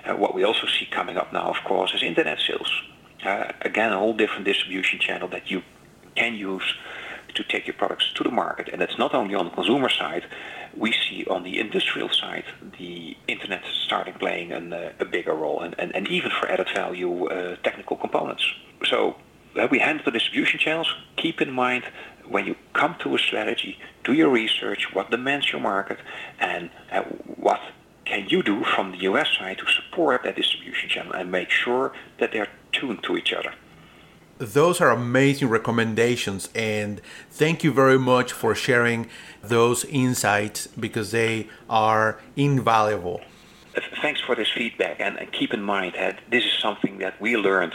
uh, 0.05 0.15
what 0.15 0.33
we 0.33 0.43
also 0.43 0.65
see 0.65 0.87
coming 0.87 1.15
up 1.15 1.31
now, 1.31 1.51
of 1.51 1.63
course, 1.67 1.93
is 1.93 2.01
internet 2.01 2.39
sales. 2.39 2.71
Uh, 3.23 3.51
again, 3.61 3.93
a 3.93 3.99
whole 3.99 4.17
different 4.17 4.45
distribution 4.45 4.99
channel 4.99 5.27
that 5.27 5.51
you 5.51 5.61
can 6.15 6.33
use 6.33 6.63
to 7.35 7.43
take 7.43 7.67
your 7.67 7.75
products 7.75 8.11
to 8.15 8.23
the 8.23 8.31
market. 8.31 8.69
And 8.71 8.81
it's 8.81 8.97
not 8.97 9.13
only 9.13 9.35
on 9.35 9.45
the 9.45 9.51
consumer 9.51 9.89
side, 9.89 10.25
we 10.75 10.91
see 10.91 11.25
on 11.29 11.43
the 11.43 11.59
industrial 11.59 12.09
side 12.09 12.45
the 12.77 13.15
internet 13.27 13.63
starting 13.85 14.15
playing 14.15 14.51
an, 14.51 14.73
uh, 14.73 14.91
a 14.99 15.05
bigger 15.05 15.33
role 15.33 15.61
and, 15.61 15.75
and, 15.77 15.95
and 15.95 16.07
even 16.07 16.31
for 16.31 16.49
added 16.49 16.67
value 16.73 17.27
uh, 17.27 17.55
technical 17.63 17.97
components. 17.97 18.45
So 18.85 19.15
uh, 19.55 19.67
we 19.71 19.79
handle 19.79 20.03
the 20.05 20.11
distribution 20.11 20.59
channels. 20.59 20.93
Keep 21.17 21.41
in 21.41 21.51
mind 21.51 21.83
when 22.27 22.45
you 22.45 22.55
come 22.73 22.95
to 22.99 23.15
a 23.15 23.19
strategy, 23.19 23.77
do 24.03 24.13
your 24.13 24.29
research, 24.29 24.93
what 24.93 25.11
demands 25.11 25.51
your 25.51 25.61
market, 25.61 25.99
and 26.39 26.69
uh, 26.91 27.03
what 27.37 27.61
can 28.05 28.27
you 28.29 28.43
do 28.43 28.63
from 28.63 28.91
the 28.91 28.99
US 29.09 29.29
side 29.37 29.57
to 29.59 29.65
support 29.67 30.23
that 30.23 30.35
distribution 30.35 30.89
channel 30.89 31.13
and 31.13 31.31
make 31.31 31.49
sure 31.49 31.93
that 32.19 32.31
they're 32.31 32.49
tuned 32.71 33.03
to 33.03 33.17
each 33.17 33.33
other 33.33 33.53
those 34.37 34.81
are 34.81 34.91
amazing 34.91 35.47
recommendations 35.47 36.49
and 36.53 37.01
thank 37.29 37.63
you 37.63 37.71
very 37.71 37.97
much 37.97 38.31
for 38.33 38.53
sharing 38.53 39.07
those 39.41 39.85
insights 39.85 40.67
because 40.67 41.11
they 41.11 41.47
are 41.69 42.19
invaluable 42.35 43.21
thanks 44.01 44.21
for 44.21 44.35
this 44.35 44.49
feedback 44.53 44.99
and, 44.99 45.15
keep 45.31 45.53
in 45.53 45.61
mind 45.61 45.93
that 45.95 46.19
this 46.29 46.43
is 46.43 46.53
something 46.61 46.97
that 46.99 47.19
we 47.19 47.35
learned 47.35 47.73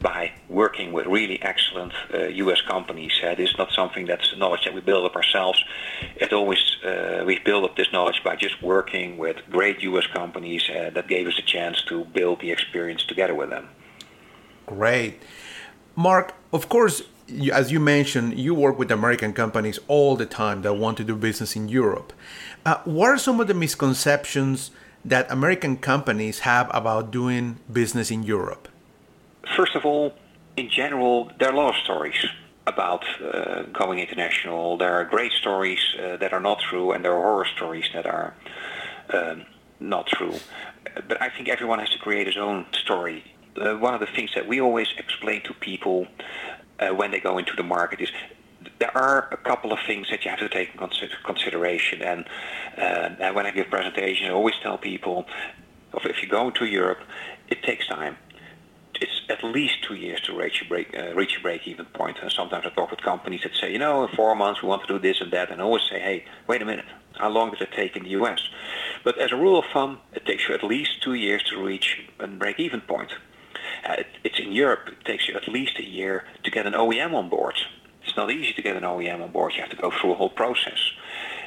by 0.00 0.32
working 0.48 0.92
with 0.92 1.06
really 1.06 1.40
excellent 1.42 1.92
uh, 2.12 2.26
U.S. 2.26 2.60
companies. 2.60 3.12
Uh, 3.22 3.34
this 3.34 3.50
is 3.50 3.58
not 3.58 3.70
something 3.72 4.06
that's 4.06 4.36
knowledge 4.36 4.64
that 4.64 4.74
we 4.74 4.80
build 4.80 5.06
up 5.06 5.16
ourselves. 5.16 5.62
It 6.16 6.32
always 6.32 6.76
uh, 6.84 7.24
we 7.26 7.38
build 7.38 7.64
up 7.64 7.76
this 7.76 7.90
knowledge 7.92 8.22
by 8.22 8.36
just 8.36 8.62
working 8.62 9.16
with 9.16 9.36
great 9.50 9.82
U.S. 9.82 10.06
companies 10.06 10.68
uh, 10.68 10.90
that 10.90 11.08
gave 11.08 11.26
us 11.26 11.38
a 11.38 11.42
chance 11.42 11.82
to 11.88 12.04
build 12.04 12.40
the 12.40 12.50
experience 12.50 13.04
together 13.04 13.34
with 13.34 13.50
them. 13.50 13.68
Great. 14.66 15.22
Mark, 15.96 16.34
of 16.52 16.68
course, 16.68 17.02
as 17.52 17.72
you 17.72 17.80
mentioned, 17.80 18.38
you 18.38 18.54
work 18.54 18.78
with 18.78 18.90
American 18.90 19.32
companies 19.32 19.78
all 19.88 20.14
the 20.14 20.26
time 20.26 20.60
that 20.62 20.74
want 20.74 20.98
to 20.98 21.04
do 21.04 21.16
business 21.16 21.56
in 21.56 21.68
Europe. 21.68 22.12
Uh, 22.66 22.78
what 22.84 23.08
are 23.08 23.18
some 23.18 23.40
of 23.40 23.46
the 23.46 23.54
misconceptions 23.54 24.70
that 25.04 25.30
American 25.30 25.78
companies 25.78 26.40
have 26.40 26.70
about 26.74 27.10
doing 27.10 27.58
business 27.72 28.10
in 28.10 28.22
Europe? 28.22 28.68
First 29.56 29.74
of 29.74 29.86
all, 29.86 30.12
in 30.56 30.68
general, 30.68 31.30
there 31.38 31.48
are 31.48 31.54
a 31.54 31.56
lot 31.56 31.74
of 31.74 31.82
stories 31.82 32.26
about 32.66 33.04
uh, 33.22 33.62
going 33.72 33.98
international. 33.98 34.76
There 34.76 34.92
are 34.92 35.04
great 35.04 35.32
stories 35.32 35.80
uh, 35.98 36.16
that 36.18 36.32
are 36.32 36.40
not 36.40 36.60
true, 36.60 36.92
and 36.92 37.04
there 37.04 37.12
are 37.14 37.22
horror 37.22 37.46
stories 37.56 37.88
that 37.94 38.06
are 38.06 38.34
um, 39.14 39.46
not 39.80 40.06
true. 40.08 40.34
But 41.08 41.22
I 41.22 41.30
think 41.30 41.48
everyone 41.48 41.78
has 41.78 41.90
to 41.90 41.98
create 41.98 42.26
his 42.26 42.36
own 42.36 42.66
story 42.72 43.35
uh, 43.58 43.76
one 43.76 43.94
of 43.94 44.00
the 44.00 44.06
things 44.06 44.30
that 44.34 44.46
we 44.46 44.60
always 44.60 44.88
explain 44.98 45.42
to 45.44 45.54
people 45.54 46.06
uh, 46.78 46.88
when 46.88 47.10
they 47.10 47.20
go 47.20 47.38
into 47.38 47.54
the 47.56 47.62
market 47.62 48.00
is 48.00 48.10
there 48.78 48.96
are 48.96 49.28
a 49.32 49.36
couple 49.36 49.72
of 49.72 49.78
things 49.86 50.08
that 50.10 50.24
you 50.24 50.30
have 50.30 50.40
to 50.40 50.48
take 50.48 50.70
in 50.74 50.88
consideration. 51.24 52.02
And, 52.02 52.24
uh, 52.76 53.10
and 53.20 53.34
when 53.34 53.46
I 53.46 53.50
give 53.50 53.68
presentations, 53.68 54.28
I 54.28 54.32
always 54.32 54.54
tell 54.62 54.78
people, 54.78 55.26
if 56.04 56.22
you 56.22 56.28
go 56.28 56.48
into 56.48 56.66
Europe, 56.66 56.98
it 57.48 57.62
takes 57.62 57.86
time. 57.86 58.16
It's 58.98 59.20
at 59.28 59.44
least 59.44 59.84
two 59.86 59.94
years 59.94 60.20
to 60.22 60.36
reach 60.36 60.62
a 60.62 60.68
break, 60.68 60.96
uh, 60.96 61.14
reach 61.14 61.36
a 61.38 61.40
break-even 61.40 61.86
point. 61.86 62.16
And 62.22 62.32
sometimes 62.32 62.64
I 62.66 62.70
talk 62.70 62.90
with 62.90 63.02
companies 63.02 63.42
that 63.42 63.54
say, 63.54 63.70
you 63.72 63.78
know, 63.78 64.04
in 64.04 64.14
four 64.16 64.34
months 64.34 64.62
we 64.62 64.68
want 64.68 64.86
to 64.86 64.88
do 64.88 64.98
this 64.98 65.20
and 65.20 65.30
that, 65.32 65.50
and 65.50 65.60
I 65.60 65.64
always 65.64 65.82
say, 65.90 66.00
hey, 66.00 66.24
wait 66.46 66.62
a 66.62 66.64
minute, 66.64 66.86
how 67.14 67.28
long 67.28 67.50
does 67.50 67.60
it 67.60 67.72
take 67.72 67.96
in 67.96 68.04
the 68.04 68.10
U.S.? 68.10 68.40
But 69.04 69.18
as 69.18 69.32
a 69.32 69.36
rule 69.36 69.58
of 69.58 69.66
thumb, 69.72 70.00
it 70.14 70.24
takes 70.24 70.48
you 70.48 70.54
at 70.54 70.64
least 70.64 71.02
two 71.02 71.14
years 71.14 71.42
to 71.50 71.62
reach 71.62 72.08
a 72.18 72.26
break-even 72.26 72.80
point. 72.82 73.12
Uh, 73.86 74.02
it's 74.24 74.38
in 74.40 74.52
Europe. 74.52 74.88
It 74.88 75.04
takes 75.04 75.28
you 75.28 75.36
at 75.36 75.46
least 75.48 75.78
a 75.78 75.84
year 75.84 76.24
to 76.42 76.50
get 76.50 76.66
an 76.66 76.72
OEM 76.72 77.14
on 77.14 77.28
board. 77.28 77.54
It's 78.04 78.16
not 78.16 78.30
easy 78.30 78.52
to 78.54 78.62
get 78.62 78.76
an 78.76 78.82
OEM 78.82 79.22
on 79.22 79.30
board. 79.30 79.52
You 79.54 79.60
have 79.60 79.70
to 79.70 79.76
go 79.76 79.90
through 79.90 80.12
a 80.12 80.14
whole 80.16 80.30
process. 80.30 80.78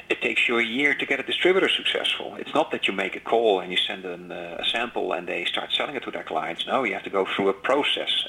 It 0.08 0.20
takes 0.20 0.48
you 0.48 0.58
a 0.58 0.62
year 0.62 0.94
to 0.94 1.06
get 1.06 1.20
a 1.20 1.22
distributor 1.22 1.68
successful. 1.68 2.34
It's 2.36 2.52
not 2.54 2.70
that 2.72 2.88
you 2.88 2.92
make 2.92 3.14
a 3.14 3.20
call 3.20 3.60
and 3.60 3.70
you 3.70 3.78
send 3.78 4.04
an, 4.04 4.32
uh, 4.32 4.56
a 4.58 4.64
sample 4.64 5.12
and 5.12 5.28
they 5.28 5.44
start 5.44 5.70
selling 5.72 5.94
it 5.96 6.02
to 6.02 6.10
their 6.10 6.24
clients. 6.24 6.66
No, 6.66 6.82
you 6.82 6.94
have 6.94 7.04
to 7.04 7.10
go 7.10 7.26
through 7.26 7.48
a 7.50 7.52
process. 7.52 8.26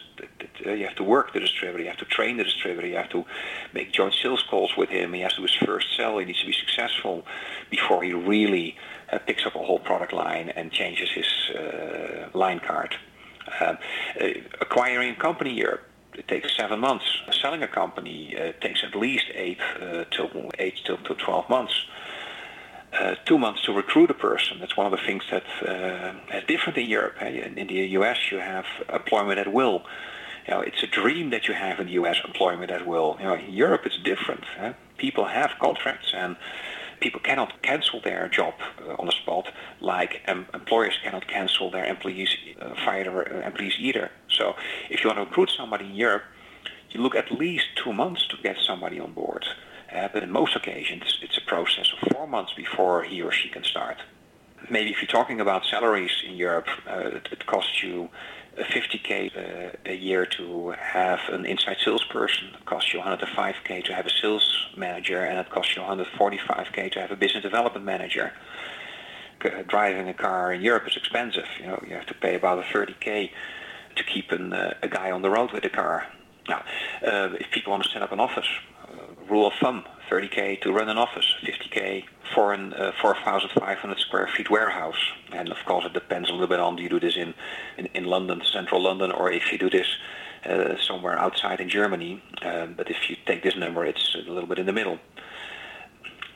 Uh, 0.65 0.71
you 0.71 0.86
have 0.86 0.95
to 0.97 1.04
work 1.04 1.34
the 1.34 1.39
distributor. 1.39 1.84
You 1.84 1.89
have 1.89 1.97
to 2.00 2.06
train 2.06 2.38
the 2.38 2.43
distributor. 2.43 2.88
You 2.88 2.97
have 2.97 3.10
to 3.10 3.26
make 3.74 3.91
joint 3.91 4.13
sales 4.13 4.43
calls 4.50 4.78
with 4.78 4.89
him. 4.89 5.13
He 5.13 5.21
has 5.21 5.34
to 5.34 5.38
do 5.38 5.43
his 5.43 5.56
first 5.56 5.95
sell. 5.95 6.19
He 6.19 6.26
needs 6.26 6.41
to 6.41 6.47
be 6.47 6.54
successful 6.54 7.26
before 7.69 8.04
he 8.04 8.13
really 8.13 8.78
picks 9.26 9.45
up 9.45 9.56
a 9.56 9.60
whole 9.60 9.80
product 9.80 10.13
line 10.13 10.50
and 10.50 10.71
changes 10.71 11.10
his 11.12 11.56
uh, 11.56 12.30
line 12.34 12.60
card. 12.60 12.95
Um, 13.60 13.78
uh, 14.20 14.28
acquiring 14.60 15.12
a 15.12 15.16
company 15.16 15.54
here 15.54 15.82
it 16.14 16.28
takes 16.28 16.56
seven 16.56 16.80
months. 16.80 17.06
Selling 17.42 17.64
a 17.64 17.68
company 17.68 18.36
uh, 18.38 18.52
takes 18.62 18.84
at 18.84 18.96
least 18.96 19.26
eight 19.34 19.60
uh, 19.82 20.04
eight 20.60 20.80
till 20.86 20.98
twelve 20.98 21.50
months. 21.50 21.86
Uh, 22.94 23.16
two 23.26 23.38
months 23.38 23.62
to 23.64 23.72
recruit 23.72 24.12
a 24.12 24.14
person. 24.14 24.60
That's 24.60 24.76
one 24.76 24.86
of 24.86 24.92
the 24.92 25.06
things 25.06 25.24
that 25.32 25.44
uh, 25.66 26.38
is 26.38 26.44
different 26.46 26.78
in 26.78 26.90
Europe. 26.90 27.22
In, 27.22 27.58
in, 27.58 27.68
the 27.68 27.76
U.S., 28.00 28.18
you 28.30 28.40
have 28.40 28.66
employment 28.92 29.40
at 29.40 29.54
will. 29.54 29.84
You 30.46 30.56
know, 30.56 30.60
it's 30.60 30.84
a 30.84 30.88
dream 30.88 31.30
that 31.30 31.48
you 31.48 31.54
have 31.54 31.80
in 31.80 31.86
the 31.86 31.94
U.S. 31.94 32.18
employment 32.26 32.70
at 32.70 32.86
will. 32.86 33.16
You 33.20 33.26
know, 33.26 33.36
in 33.36 33.54
Europe, 33.54 33.84
it's 33.86 33.98
different. 33.98 34.44
Huh? 34.60 34.74
People 34.98 35.24
have 35.24 35.52
contracts, 35.62 36.12
and 36.14 36.36
people 37.02 37.20
cannot 37.20 37.62
cancel 37.62 38.00
their 38.02 38.30
job 38.30 38.54
uh, 38.88 38.96
on 39.00 39.08
the 39.08 39.12
spot, 39.12 39.46
like 39.82 40.22
um, 40.28 40.46
employers 40.54 40.98
cannot 41.04 41.28
cancel 41.28 41.70
their 41.70 41.86
employees, 41.86 42.30
uh, 42.62 42.76
fire 42.86 43.04
their 43.04 43.44
uh, 43.44 43.48
employees 43.48 43.76
either. 43.80 44.10
So 44.30 44.56
if 44.90 45.04
you 45.04 45.10
want 45.10 45.20
to 45.20 45.26
recruit 45.26 45.52
somebody 45.58 45.86
in 45.86 45.96
Europe, 45.96 46.24
you 46.92 47.02
look 47.02 47.16
at 47.16 47.32
least 47.32 47.66
two 47.76 47.94
months 47.94 48.26
to 48.28 48.38
get 48.42 48.58
somebody 48.66 49.00
on 49.00 49.14
board. 49.14 49.46
Uh, 49.94 50.08
but 50.14 50.24
in 50.24 50.32
most 50.32 50.56
occasions, 50.56 51.20
it's 51.22 51.38
a 51.38 51.46
process 51.54 51.92
of 51.94 52.14
four 52.14 52.28
months 52.28 52.54
before 52.54 53.04
he 53.04 53.22
or 53.22 53.32
she 53.32 53.50
can 53.50 53.64
start. 53.64 53.98
maybe 54.70 54.92
if 54.92 55.02
you're 55.02 55.08
talking 55.08 55.42
about 55.42 55.66
salaries 55.66 56.12
in 56.28 56.36
Europe, 56.36 56.68
uh, 56.88 57.18
it, 57.18 57.28
it, 57.32 57.46
costs 57.46 57.84
you 57.84 58.10
50k 58.58 59.38
uh, 59.38 59.78
a 59.86 59.96
year 59.96 60.26
to 60.26 60.72
have 60.72 61.20
an 61.30 61.46
inside 61.46 61.78
salesperson. 61.84 62.50
It 62.54 62.66
costs 62.66 62.94
you 62.94 63.00
105k 63.00 63.86
to 63.86 63.94
have 63.94 64.06
a 64.06 64.10
sales 64.10 64.68
manager, 64.76 65.24
and 65.24 65.40
it 65.40 65.50
costs 65.50 65.76
you 65.76 65.82
145k 65.82 66.92
to 66.94 67.02
have 67.02 67.12
a 67.12 67.16
business 67.16 67.44
development 67.44 67.86
manager. 67.86 68.34
Driving 69.68 70.08
a 70.08 70.14
car 70.14 70.54
in 70.54 70.62
Europe 70.62 70.88
is 70.88 70.96
expensive. 70.96 71.48
You 71.60 71.68
know, 71.68 71.84
you 71.88 71.96
have 71.96 72.06
to 72.08 72.14
pay 72.14 72.36
about 72.36 72.60
a 72.60 72.64
30k 72.64 73.32
to 73.96 74.04
keep 74.04 74.32
an, 74.32 74.54
uh, 74.54 74.74
a 74.84 74.88
guy 74.88 75.12
on 75.12 75.22
the 75.22 75.30
road 75.30 75.52
with 75.52 75.66
a 75.66 75.70
car. 75.70 76.06
Now, 76.48 76.64
uh, 77.06 77.30
if 77.40 77.50
people 77.52 77.72
want 77.72 77.84
to 77.84 77.90
set 77.90 78.02
up 78.02 78.12
an 78.12 78.20
office, 78.20 78.48
uh, 78.84 79.26
rule 79.30 79.48
of 79.48 79.54
thumb, 79.60 79.86
30k 80.12 80.60
to 80.62 80.74
run 80.74 80.89
an 80.89 80.97
office, 80.97 81.34
50k 81.43 82.04
for 82.36 82.54
an 82.54 82.74
uh, 82.74 82.91
4,500 83.02 84.00
square 84.00 84.28
feet 84.28 84.50
warehouse. 84.50 85.00
And 85.32 85.50
of 85.50 85.58
course, 85.65 85.86
it 85.86 85.93
depends 85.93 86.30
a 86.30 86.34
little 86.34 86.47
bit 86.47 86.60
on 86.60 86.76
do 86.76 86.84
you 86.84 86.89
do 86.89 87.00
this 87.00 87.15
in, 87.15 87.34
in, 87.78 87.86
in 87.93 88.06
London, 88.06 88.41
central 88.52 88.82
London, 88.82 89.12
or 89.12 89.32
if 89.32 89.52
you 89.52 89.58
do 89.58 89.69
this 89.69 89.88
uh, 90.45 90.76
somewhere 90.78 91.17
outside 91.17 91.62
in 91.62 91.69
Germany. 91.69 92.21
Um, 92.41 92.74
but 92.76 92.89
if 92.89 93.10
you 93.10 93.15
take 93.26 93.43
this 93.43 93.56
number, 93.56 93.86
it's 93.86 94.15
a 94.15 94.30
little 94.30 94.47
bit 94.47 94.60
in 94.60 94.65
the 94.65 94.74
middle. 94.74 95.00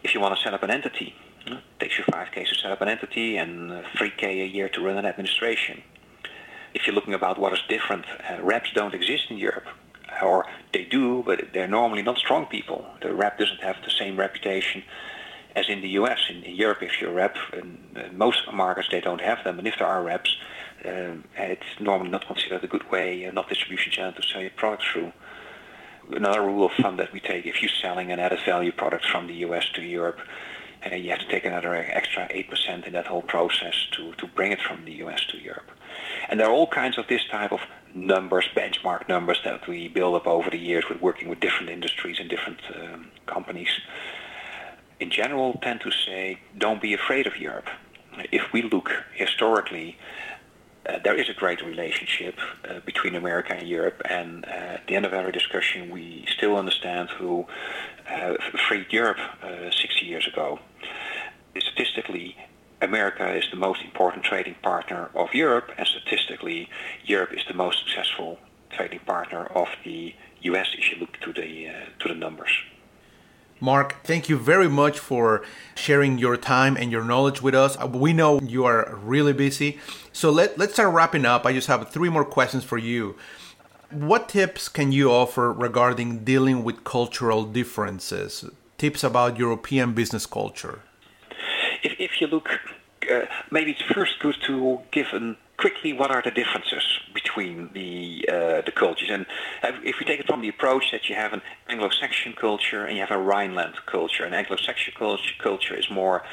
If 0.03 0.13
you 0.13 0.21
want 0.21 0.37
to 0.37 0.41
set 0.41 0.53
up 0.53 0.63
an 0.63 0.71
entity, 0.71 1.13
it 1.45 1.59
takes 1.79 1.97
you 1.97 2.05
5k 2.05 2.47
to 2.47 2.55
set 2.55 2.71
up 2.71 2.81
an 2.81 2.87
entity 2.87 3.37
and 3.37 3.71
3k 3.97 4.23
uh, 4.23 4.45
year 4.45 4.69
to 4.69 4.81
run 4.81 4.97
an 4.97 5.05
administration. 5.05 5.83
If 6.73 6.87
you're 6.87 6.95
looking 6.95 7.13
about 7.13 7.39
what 7.39 7.53
is 7.53 7.59
different, 7.67 8.05
uh, 8.29 8.41
reps 8.41 8.71
don't 8.73 8.93
exist 8.93 9.25
in 9.29 9.37
Europe 9.37 9.67
or 10.21 10.45
they 10.73 10.83
do, 10.85 11.23
but 11.25 11.53
they're 11.53 11.67
normally 11.67 12.01
not 12.01 12.17
strong 12.17 12.45
people. 12.45 12.85
The 13.01 13.13
rep 13.13 13.37
doesn't 13.37 13.61
have 13.61 13.77
the 13.83 13.91
same 13.91 14.17
reputation 14.17 14.83
as 15.55 15.69
in 15.69 15.81
the 15.81 15.89
U.S. 15.89 16.19
In, 16.29 16.43
in 16.43 16.55
Europe, 16.55 16.83
if 16.83 16.99
you're 16.99 17.11
a 17.11 17.13
rep, 17.13 17.37
in, 17.53 17.77
most 18.13 18.41
markets 18.53 18.89
they 18.91 19.01
don't 19.01 19.21
have 19.21 19.43
them, 19.43 19.57
and 19.57 19.67
if 19.67 19.75
there 19.79 19.87
are 19.87 20.03
reps, 20.03 20.35
um, 20.85 21.23
it's 21.37 21.63
normally 21.79 22.09
not 22.09 22.27
considered 22.27 22.63
a 22.63 22.67
good 22.67 22.89
way, 22.91 23.25
uh, 23.25 23.31
not 23.31 23.49
distribution 23.49 23.91
channel 23.91 24.13
to 24.13 24.21
sell 24.21 24.41
your 24.41 24.51
products 24.51 24.85
through. 24.91 25.11
Another 26.11 26.41
rule 26.41 26.65
of 26.65 26.71
thumb 26.73 26.97
that 26.97 27.11
we 27.13 27.19
take, 27.19 27.45
if 27.45 27.61
you're 27.61 27.71
selling 27.81 28.11
an 28.11 28.19
added 28.19 28.39
value 28.45 28.71
product 28.71 29.05
from 29.05 29.27
the 29.27 29.33
U.S. 29.35 29.65
to 29.73 29.81
Europe, 29.81 30.19
uh, 30.85 30.95
you 30.95 31.09
have 31.09 31.19
to 31.19 31.27
take 31.27 31.45
another 31.45 31.73
extra 31.73 32.27
8% 32.27 32.85
in 32.85 32.93
that 32.93 33.07
whole 33.07 33.23
process 33.23 33.87
to, 33.93 34.13
to 34.13 34.27
bring 34.27 34.51
it 34.51 34.59
from 34.61 34.85
the 34.85 34.91
US 35.05 35.25
to 35.31 35.37
Europe. 35.37 35.71
And 36.29 36.39
there 36.39 36.47
are 36.47 36.53
all 36.53 36.67
kinds 36.67 36.97
of 36.97 37.07
this 37.07 37.25
type 37.31 37.51
of 37.51 37.61
numbers, 37.95 38.45
benchmark 38.55 39.07
numbers 39.07 39.39
that 39.45 39.67
we 39.67 39.87
build 39.87 40.15
up 40.15 40.27
over 40.27 40.49
the 40.49 40.57
years 40.57 40.83
with 40.89 41.01
working 41.01 41.29
with 41.29 41.39
different 41.39 41.69
industries 41.69 42.19
and 42.19 42.29
different 42.29 42.59
um, 42.75 43.07
companies. 43.25 43.69
In 44.99 45.09
general, 45.09 45.57
tend 45.61 45.81
to 45.81 45.91
say, 45.91 46.39
don't 46.57 46.81
be 46.81 46.93
afraid 46.93 47.25
of 47.25 47.37
Europe. 47.37 47.69
If 48.31 48.53
we 48.53 48.61
look 48.61 48.91
historically, 49.13 49.97
uh, 50.87 50.99
there 51.03 51.15
is 51.15 51.29
a 51.29 51.33
great 51.33 51.61
relationship 51.61 52.37
uh, 52.69 52.79
between 52.85 53.15
America 53.15 53.53
and 53.53 53.67
Europe, 53.67 54.01
and 54.05 54.45
uh, 54.45 54.75
at 54.77 54.87
the 54.87 54.95
end 54.95 55.05
of 55.05 55.13
every 55.13 55.31
discussion, 55.31 55.89
we 55.89 56.25
still 56.29 56.55
understand 56.57 57.09
who 57.09 57.45
uh, 58.09 58.35
freed 58.67 58.85
Europe 58.91 59.17
uh, 59.41 59.71
60 59.71 60.05
years 60.05 60.27
ago. 60.27 60.59
Statistically, 61.57 62.37
America 62.81 63.33
is 63.33 63.45
the 63.51 63.57
most 63.57 63.81
important 63.81 64.23
trading 64.23 64.55
partner 64.61 65.09
of 65.15 65.33
Europe, 65.33 65.71
and 65.77 65.87
statistically, 65.87 66.69
Europe 67.05 67.33
is 67.33 67.43
the 67.47 67.53
most 67.53 67.79
successful 67.79 68.37
trading 68.69 68.99
partner 68.99 69.45
of 69.55 69.67
the 69.83 70.13
U.S. 70.41 70.67
if 70.77 70.91
you 70.91 70.99
look 70.99 71.17
to 71.21 71.33
the 71.33 71.69
uh, 71.69 71.73
to 71.99 72.09
the 72.09 72.15
numbers. 72.15 72.51
Mark, 73.61 74.03
thank 74.03 74.27
you 74.27 74.37
very 74.37 74.67
much 74.67 74.99
for 74.99 75.43
sharing 75.75 76.17
your 76.17 76.35
time 76.35 76.75
and 76.75 76.91
your 76.91 77.03
knowledge 77.03 77.41
with 77.41 77.55
us. 77.55 77.77
Uh, 77.81 77.87
we 77.87 78.11
know 78.11 78.41
you 78.41 78.65
are 78.65 78.95
really 79.01 79.31
busy. 79.31 79.79
So 80.11 80.29
let, 80.29 80.57
let's 80.57 80.73
start 80.73 80.93
wrapping 80.93 81.25
up. 81.25 81.45
I 81.45 81.53
just 81.53 81.67
have 81.67 81.89
three 81.89 82.09
more 82.09 82.25
questions 82.25 82.65
for 82.65 82.77
you. 82.77 83.15
What 83.91 84.27
tips 84.27 84.67
can 84.67 84.91
you 84.91 85.09
offer 85.09 85.53
regarding 85.53 86.25
dealing 86.25 86.65
with 86.65 86.83
cultural 86.83 87.45
differences? 87.45 88.43
Tips 88.77 89.05
about 89.05 89.39
European 89.39 89.93
business 89.93 90.25
culture? 90.25 90.81
If, 91.85 91.93
if 91.99 92.19
you 92.19 92.27
look, 92.27 92.49
uh, 93.11 93.25
maybe 93.51 93.71
it's 93.71 93.81
first 93.93 94.19
good 94.19 94.37
to 94.47 94.79
give 94.91 95.07
an 95.13 95.37
quickly 95.57 95.93
what 95.93 96.11
are 96.11 96.21
the 96.21 96.31
differences 96.31 96.83
between 97.13 97.69
the 97.73 98.27
uh, 98.27 98.61
the 98.61 98.71
cultures? 98.71 99.09
And 99.11 99.25
if 99.91 99.95
we 99.99 100.05
take 100.05 100.19
it 100.19 100.25
from 100.25 100.41
the 100.41 100.49
approach 100.49 100.85
that 100.91 101.07
you 101.07 101.15
have 101.15 101.31
an 101.31 101.41
Anglo-Saxon 101.69 102.33
culture 102.33 102.85
and 102.85 102.97
you 102.97 103.01
have 103.05 103.15
a 103.19 103.21
Rhineland 103.31 103.75
culture 103.85 104.25
an 104.25 104.33
Anglo-Saxon 104.33 104.93
culture, 104.97 105.33
culture 105.39 105.75
is 105.75 105.87
more 105.89 106.23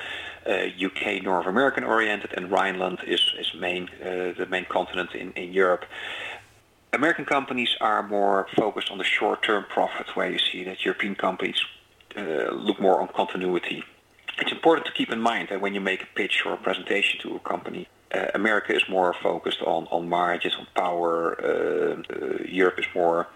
uh, 0.47 0.87
UK 0.89 1.23
North 1.23 1.47
American 1.47 1.85
oriented 1.85 2.33
and 2.37 2.51
Rhineland 2.51 3.01
is, 3.07 3.23
is 3.39 3.53
main 3.55 3.91
uh, 4.01 4.33
the 4.41 4.47
main 4.49 4.65
continent 4.65 5.15
in, 5.15 5.33
in 5.33 5.53
Europe. 5.53 5.85
American 6.95 7.27
companies 7.27 7.77
are 7.81 8.03
more 8.03 8.47
focused 8.57 8.91
on 8.91 8.99
the 8.99 9.05
short-term 9.05 9.65
profit 9.69 10.17
where 10.17 10.31
you 10.31 10.39
see 10.39 10.65
that 10.65 10.85
European 10.85 11.15
companies 11.15 11.61
uh, 12.17 12.51
look 12.67 12.79
more 12.81 13.01
on 13.03 13.09
continuity 13.09 13.85
it's 14.39 14.53
important 14.53 14.87
to 14.87 14.93
keep 14.93 15.11
in 15.13 15.21
mind 15.21 15.49
that 15.51 15.61
when 15.61 15.75
you 15.75 15.81
make 15.81 16.03
a 16.03 16.07
pitch 16.15 16.43
or 16.45 16.55
a 16.55 16.57
presentation 16.57 17.21
to 17.21 17.37
a 17.37 17.41
company 17.41 17.89
uh, 18.15 18.27
America 18.35 18.75
is 18.75 18.83
more 18.89 19.15
focused 19.23 19.63
on, 19.63 19.87
on 19.91 20.09
margins, 20.09 20.55
on 20.59 20.67
power. 20.75 21.37
Uh, 21.41 22.03
uh, 22.13 22.39
Europe 22.45 22.79
is 22.79 22.87
more 22.95 23.29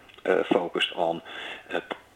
focused 0.53 0.93
on 0.97 1.23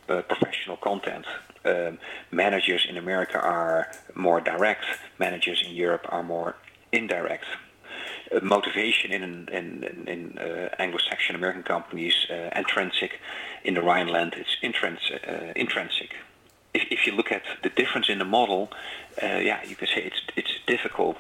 professional 0.07 0.77
content. 0.77 1.25
Um, 1.65 1.99
managers 2.33 2.85
in 2.89 2.97
America 2.97 3.39
are 3.39 3.93
more 4.15 4.41
direct. 4.41 4.85
Managers 5.19 5.63
in 5.65 5.73
Europe 5.73 6.07
are 6.09 6.25
more 6.25 6.57
indirect. 6.91 7.45
Uh, 8.35 8.41
motivation 8.43 9.13
in, 9.13 9.49
in, 9.49 9.85
in 10.09 10.39
uh, 10.39 10.71
Anglo-Saxon 10.81 11.37
American 11.37 11.63
companies 11.63 12.27
uh, 12.31 12.51
intrinsic. 12.57 13.21
In 13.63 13.75
the 13.75 13.83
Rhineland, 13.83 14.35
it's 14.37 14.57
intrinsic. 14.61 15.23
intrinsic. 15.55 16.15
If, 16.73 16.83
if 16.91 17.07
you 17.07 17.13
look 17.13 17.33
at 17.33 17.43
the 17.63 17.69
difference 17.69 18.09
in 18.09 18.19
the 18.19 18.25
model, 18.25 18.71
yeah, 19.21 19.63
you 19.65 19.77
can 19.77 19.89
say 19.89 20.03
it's 20.03 20.21
it's 20.37 20.55
difficult 20.67 21.17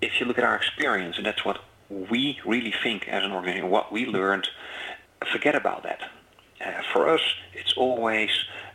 if 0.00 0.20
you 0.20 0.26
look 0.26 0.38
at 0.38 0.44
our 0.44 0.56
experience, 0.56 1.16
and 1.16 1.26
that's 1.26 1.44
what 1.44 1.60
we 1.88 2.38
really 2.44 2.72
think 2.82 3.08
as 3.08 3.24
an 3.24 3.32
organization, 3.32 3.70
what 3.70 3.90
we 3.90 4.06
learned, 4.06 4.48
forget 5.32 5.54
about 5.54 5.82
that. 5.82 6.00
Uh, 6.64 6.82
for 6.92 7.08
us, 7.08 7.20
it's 7.54 7.72
always 7.76 8.30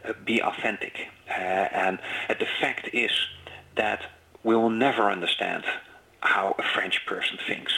uh, 0.05 0.13
be 0.25 0.41
authentic. 0.41 1.07
Uh, 1.29 1.33
and 1.33 1.99
the 2.29 2.47
fact 2.59 2.89
is 2.93 3.11
that 3.75 4.01
we 4.43 4.55
will 4.55 4.69
never 4.69 5.09
understand 5.09 5.63
how 6.21 6.55
a 6.57 6.63
French 6.63 7.05
person 7.05 7.37
thinks 7.47 7.73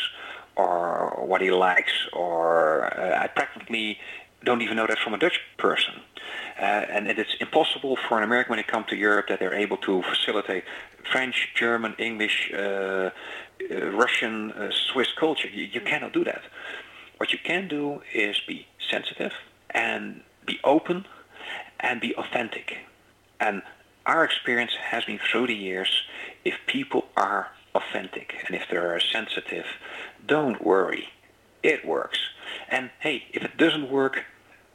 or 0.55 1.21
what 1.25 1.41
he 1.41 1.51
likes, 1.51 1.91
or 2.13 2.97
uh, 2.97 3.19
I 3.19 3.27
practically 3.27 3.99
don't 4.45 4.62
even 4.62 4.77
know 4.77 4.88
that 4.88 4.99
from 4.99 5.13
a 5.13 5.17
Dutch 5.17 5.39
person. 5.58 5.95
Uh, 6.60 6.63
and 6.63 7.08
it's 7.08 7.36
impossible 7.39 7.97
for 8.08 8.17
an 8.17 8.23
American 8.23 8.51
when 8.51 8.58
they 8.58 8.63
come 8.63 8.86
to 8.86 8.95
Europe 8.95 9.27
that 9.27 9.39
they're 9.39 9.53
able 9.53 9.77
to 9.77 10.01
facilitate 10.03 10.63
French, 11.12 11.49
German, 11.55 11.93
English, 11.97 12.51
uh, 12.53 12.58
uh, 12.58 13.12
Russian, 13.91 14.51
uh, 14.51 14.71
Swiss 14.71 15.10
culture. 15.19 15.49
You, 15.49 15.65
you 15.65 15.81
cannot 15.81 16.13
do 16.13 16.23
that. 16.23 16.43
What 17.17 17.31
you 17.34 17.39
can 17.43 17.67
do 17.67 18.01
is 18.13 18.39
be 18.47 18.67
sensitive 18.89 19.34
and 19.71 20.21
be 20.45 20.60
open 20.63 21.05
and 21.79 21.99
be 21.99 22.15
authentic. 22.15 22.77
And 23.39 23.62
our 24.05 24.23
experience 24.23 24.73
has 24.81 25.03
been 25.05 25.19
through 25.19 25.47
the 25.47 25.55
years, 25.55 26.03
if 26.43 26.55
people 26.67 27.05
are 27.17 27.51
authentic 27.73 28.36
and 28.45 28.55
if 28.55 28.63
they're 28.69 28.99
sensitive, 28.99 29.65
don't 30.25 30.63
worry. 30.63 31.10
It 31.63 31.86
works. 31.86 32.19
And 32.69 32.91
hey, 32.99 33.23
if 33.34 33.43
it 33.43 33.58
doesn't 33.58 33.89
work, 33.89 34.23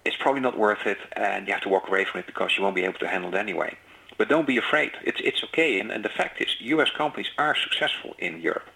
it's 0.05 0.17
probably 0.17 0.41
not 0.41 0.59
worth 0.59 0.87
it 0.87 0.99
and 1.13 1.47
you 1.47 1.53
have 1.53 1.63
to 1.63 1.69
walk 1.69 1.89
away 1.89 2.05
from 2.05 2.21
it 2.21 2.27
because 2.27 2.57
you 2.57 2.63
won't 2.63 2.75
be 2.75 2.85
able 2.85 2.99
to 2.99 3.09
handle 3.09 3.35
it 3.35 3.39
anyway. 3.39 3.77
But 4.19 4.29
don't 4.29 4.47
be 4.47 4.59
afraid. 4.59 4.93
It's, 5.03 5.21
it's 5.23 5.43
okay. 5.45 5.81
And, 5.81 5.91
and 5.91 6.05
the 6.05 6.11
fact 6.11 6.41
is, 6.41 6.49
U.S. 6.61 6.91
companies 6.97 7.31
are 7.39 7.57
successful 7.57 8.15
in 8.19 8.41
Europe. 8.41 8.69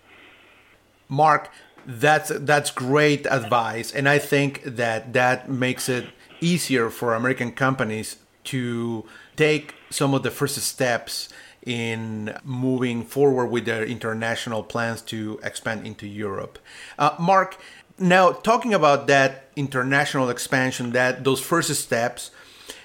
Mark, 1.09 1.51
that's 1.87 2.31
that's 2.35 2.71
great 2.71 3.27
advice, 3.27 3.93
and 3.93 4.09
I 4.09 4.19
think 4.19 4.63
that 4.65 5.13
that 5.13 5.51
makes 5.51 5.89
it 5.91 6.07
easier 6.41 6.89
for 6.89 7.15
American 7.15 7.53
companies 7.53 8.17
to 8.45 9.05
take 9.37 9.75
some 9.91 10.15
of 10.15 10.23
the 10.23 10.31
first 10.31 10.57
steps 10.57 11.29
in 11.65 12.35
moving 12.43 13.05
forward 13.05 13.47
with 13.47 13.65
their 13.65 13.85
international 13.85 14.63
plans 14.63 15.03
to 15.03 15.41
expand 15.43 15.87
into 15.87 16.07
Europe. 16.07 16.59
Uh, 16.99 17.15
Mark, 17.19 17.59
now, 17.99 18.33
talking 18.33 18.75
about 18.75 19.07
that 19.07 19.44
international 19.57 20.31
expansion, 20.31 20.93
that 20.93 21.25
those 21.25 21.41
first 21.41 21.75
steps, 21.75 22.31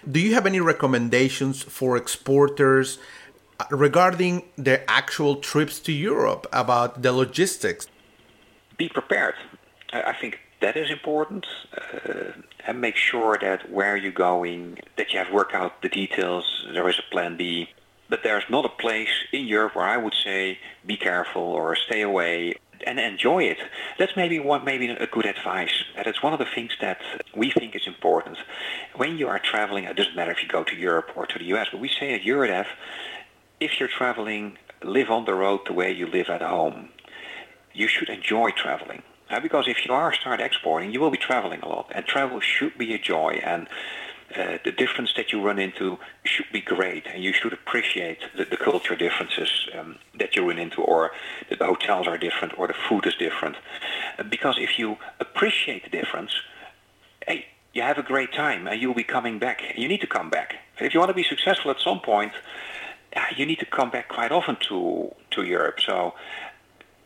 do 0.09 0.19
you 0.19 0.33
have 0.33 0.45
any 0.45 0.59
recommendations 0.59 1.61
for 1.61 1.97
exporters 1.97 2.99
uh, 3.59 3.65
regarding 3.71 4.43
their 4.57 4.83
actual 4.87 5.37
trips 5.37 5.79
to 5.81 5.91
Europe 5.91 6.47
about 6.53 7.01
the 7.01 7.11
logistics? 7.11 7.87
Be 8.77 8.89
prepared. 8.89 9.35
I 9.91 10.13
think 10.13 10.39
that 10.61 10.75
is 10.75 10.89
important 10.89 11.45
uh, 11.75 12.31
and 12.67 12.81
make 12.81 12.95
sure 12.95 13.37
that 13.41 13.71
where 13.71 13.95
you're 13.95 14.11
going 14.11 14.77
that 14.97 15.11
you 15.11 15.19
have 15.19 15.31
worked 15.31 15.53
out 15.53 15.81
the 15.81 15.89
details 15.89 16.67
there 16.73 16.87
is 16.89 16.99
a 16.99 17.11
plan 17.11 17.37
b 17.37 17.69
but 18.09 18.23
there's 18.23 18.43
not 18.49 18.65
a 18.65 18.69
place 18.69 19.09
in 19.31 19.45
europe 19.45 19.75
where 19.75 19.85
i 19.85 19.97
would 19.97 20.13
say 20.13 20.57
be 20.85 20.97
careful 20.97 21.41
or 21.41 21.75
stay 21.75 22.01
away 22.01 22.53
and 22.85 22.99
enjoy 22.99 23.43
it. 23.43 23.57
That's 23.97 24.15
maybe 24.15 24.39
one, 24.39 24.63
maybe 24.63 24.89
a 24.89 25.07
good 25.07 25.25
advice. 25.25 25.83
That 25.95 26.07
is 26.07 26.21
one 26.21 26.33
of 26.33 26.39
the 26.39 26.45
things 26.45 26.71
that 26.81 26.99
we 27.35 27.51
think 27.51 27.75
is 27.75 27.87
important. 27.87 28.37
When 28.95 29.17
you 29.17 29.27
are 29.27 29.39
traveling, 29.39 29.85
it 29.85 29.95
doesn't 29.95 30.15
matter 30.15 30.31
if 30.31 30.41
you 30.41 30.47
go 30.47 30.63
to 30.63 30.75
Europe 30.75 31.11
or 31.15 31.25
to 31.25 31.39
the 31.39 31.45
US, 31.55 31.67
but 31.71 31.79
we 31.79 31.89
say 31.89 32.13
at 32.13 32.21
Eurodev, 32.21 32.65
if 33.59 33.79
you're 33.79 33.89
traveling, 33.89 34.57
live 34.83 35.09
on 35.09 35.25
the 35.25 35.33
road 35.33 35.61
the 35.65 35.73
way 35.73 35.91
you 35.91 36.07
live 36.07 36.29
at 36.29 36.41
home. 36.41 36.89
You 37.73 37.87
should 37.87 38.09
enjoy 38.09 38.51
traveling. 38.51 39.03
Uh, 39.29 39.39
because 39.39 39.67
if 39.67 39.85
you 39.85 39.93
are 39.93 40.11
start 40.13 40.41
exporting, 40.41 40.91
you 40.91 40.99
will 40.99 41.11
be 41.11 41.17
traveling 41.17 41.59
a 41.61 41.67
lot, 41.67 41.91
and 41.93 42.05
travel 42.05 42.39
should 42.39 42.75
be 42.77 42.93
a 42.95 42.97
joy. 42.97 43.39
And 43.43 43.67
uh, 44.35 44.57
the 44.63 44.71
difference 44.71 45.13
that 45.15 45.31
you 45.31 45.41
run 45.41 45.59
into 45.59 45.97
should 46.23 46.51
be 46.51 46.61
great, 46.61 47.05
and 47.07 47.23
you 47.23 47.33
should 47.33 47.53
appreciate 47.53 48.19
the, 48.37 48.45
the 48.45 48.57
culture 48.57 48.95
differences 48.95 49.49
um, 49.77 49.97
that 50.17 50.35
you 50.35 50.47
run 50.47 50.59
into, 50.59 50.81
or 50.81 51.11
that 51.49 51.59
the 51.59 51.65
hotels 51.65 52.07
are 52.07 52.17
different, 52.17 52.57
or 52.57 52.67
the 52.67 52.75
food 52.87 53.05
is 53.05 53.15
different. 53.15 53.55
Uh, 54.17 54.23
because 54.23 54.57
if 54.59 54.77
you 54.77 54.97
appreciate 55.19 55.83
the 55.83 55.89
difference, 55.89 56.31
hey, 57.27 57.45
you 57.73 57.81
have 57.81 57.97
a 57.97 58.03
great 58.03 58.31
time, 58.33 58.67
and 58.67 58.81
you'll 58.81 58.93
be 58.93 59.03
coming 59.03 59.39
back. 59.39 59.61
You 59.75 59.87
need 59.87 60.01
to 60.01 60.07
come 60.07 60.29
back. 60.29 60.55
If 60.79 60.93
you 60.93 60.99
want 60.99 61.09
to 61.09 61.15
be 61.15 61.23
successful 61.23 61.71
at 61.71 61.79
some 61.79 61.99
point, 61.99 62.33
uh, 63.15 63.21
you 63.35 63.45
need 63.45 63.59
to 63.59 63.65
come 63.65 63.89
back 63.89 64.07
quite 64.09 64.31
often 64.31 64.57
to 64.69 65.13
to 65.31 65.43
Europe. 65.43 65.79
So 65.79 66.13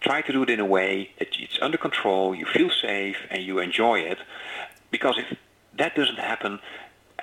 try 0.01 0.21
to 0.21 0.31
do 0.31 0.43
it 0.43 0.49
in 0.49 0.59
a 0.59 0.65
way 0.65 1.11
that 1.19 1.29
it's 1.39 1.57
under 1.61 1.77
control, 1.77 2.35
you 2.35 2.45
feel 2.45 2.69
safe, 2.69 3.17
and 3.29 3.41
you 3.41 3.59
enjoy 3.59 3.99
it. 3.99 4.19
Because 4.91 5.17
if 5.17 5.37
that 5.77 5.95
doesn't 5.95 6.19
happen, 6.19 6.59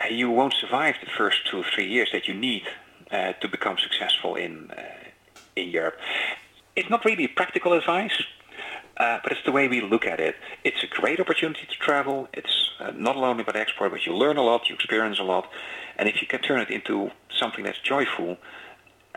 you 0.08 0.30
won't 0.30 0.54
survive 0.54 0.94
the 1.04 1.10
first 1.10 1.46
two 1.46 1.58
or 1.58 1.64
three 1.74 1.86
years 1.86 2.10
that 2.12 2.26
you 2.26 2.34
need 2.34 2.62
uh, 3.10 3.32
to 3.34 3.48
become 3.48 3.76
successful 3.78 4.36
in 4.36 4.70
uh, 4.70 4.82
in 5.56 5.68
Europe. 5.68 5.96
It's 6.76 6.88
not 6.88 7.04
really 7.04 7.26
practical 7.26 7.72
advice, 7.72 8.22
uh, 8.96 9.18
but 9.22 9.32
it's 9.32 9.44
the 9.44 9.52
way 9.52 9.68
we 9.68 9.80
look 9.80 10.06
at 10.06 10.20
it. 10.20 10.36
It's 10.64 10.82
a 10.82 10.86
great 10.86 11.20
opportunity 11.20 11.66
to 11.66 11.78
travel. 11.78 12.28
It's 12.32 12.70
uh, 12.78 12.92
not 12.94 13.16
only 13.16 13.42
about 13.42 13.56
export, 13.56 13.90
but 13.90 14.06
you 14.06 14.14
learn 14.14 14.36
a 14.36 14.42
lot, 14.42 14.68
you 14.68 14.74
experience 14.74 15.18
a 15.18 15.24
lot, 15.24 15.50
and 15.98 16.08
if 16.08 16.22
you 16.22 16.28
can 16.28 16.40
turn 16.40 16.60
it 16.60 16.70
into 16.70 17.10
something 17.30 17.64
that's 17.64 17.80
joyful, 17.80 18.38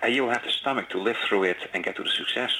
uh, 0.03 0.07
you'll 0.07 0.31
have 0.31 0.43
the 0.43 0.51
stomach 0.51 0.89
to 0.89 0.97
live 0.99 1.17
through 1.27 1.43
it 1.43 1.57
and 1.73 1.83
get 1.83 1.95
to 1.95 2.03
the 2.03 2.09
success. 2.09 2.51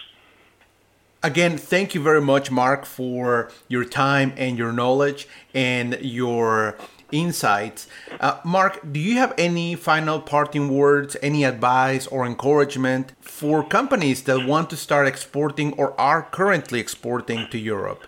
Again, 1.26 1.58
thank 1.58 1.96
you 1.96 2.02
very 2.02 2.20
much, 2.20 2.52
Mark, 2.52 2.86
for 2.86 3.50
your 3.70 3.86
time 3.86 4.34
and 4.36 4.58
your 4.58 4.74
knowledge 4.74 5.26
and 5.54 5.98
your 6.02 6.78
insights. 7.14 7.88
Uh, 8.20 8.40
Mark, 8.44 8.82
do 8.92 9.00
you 9.00 9.18
have 9.20 9.34
any 9.38 9.76
final 9.76 10.20
parting 10.20 10.68
words, 10.68 11.16
any 11.22 11.46
advice 11.46 12.08
or 12.08 12.26
encouragement 12.26 13.14
for 13.22 13.64
companies 13.64 14.24
that 14.24 14.46
want 14.46 14.70
to 14.72 14.76
start 14.76 15.08
exporting 15.08 15.72
or 15.74 15.98
are 15.98 16.24
currently 16.24 16.82
exporting 16.82 17.48
to 17.52 17.58
Europe? 17.58 18.04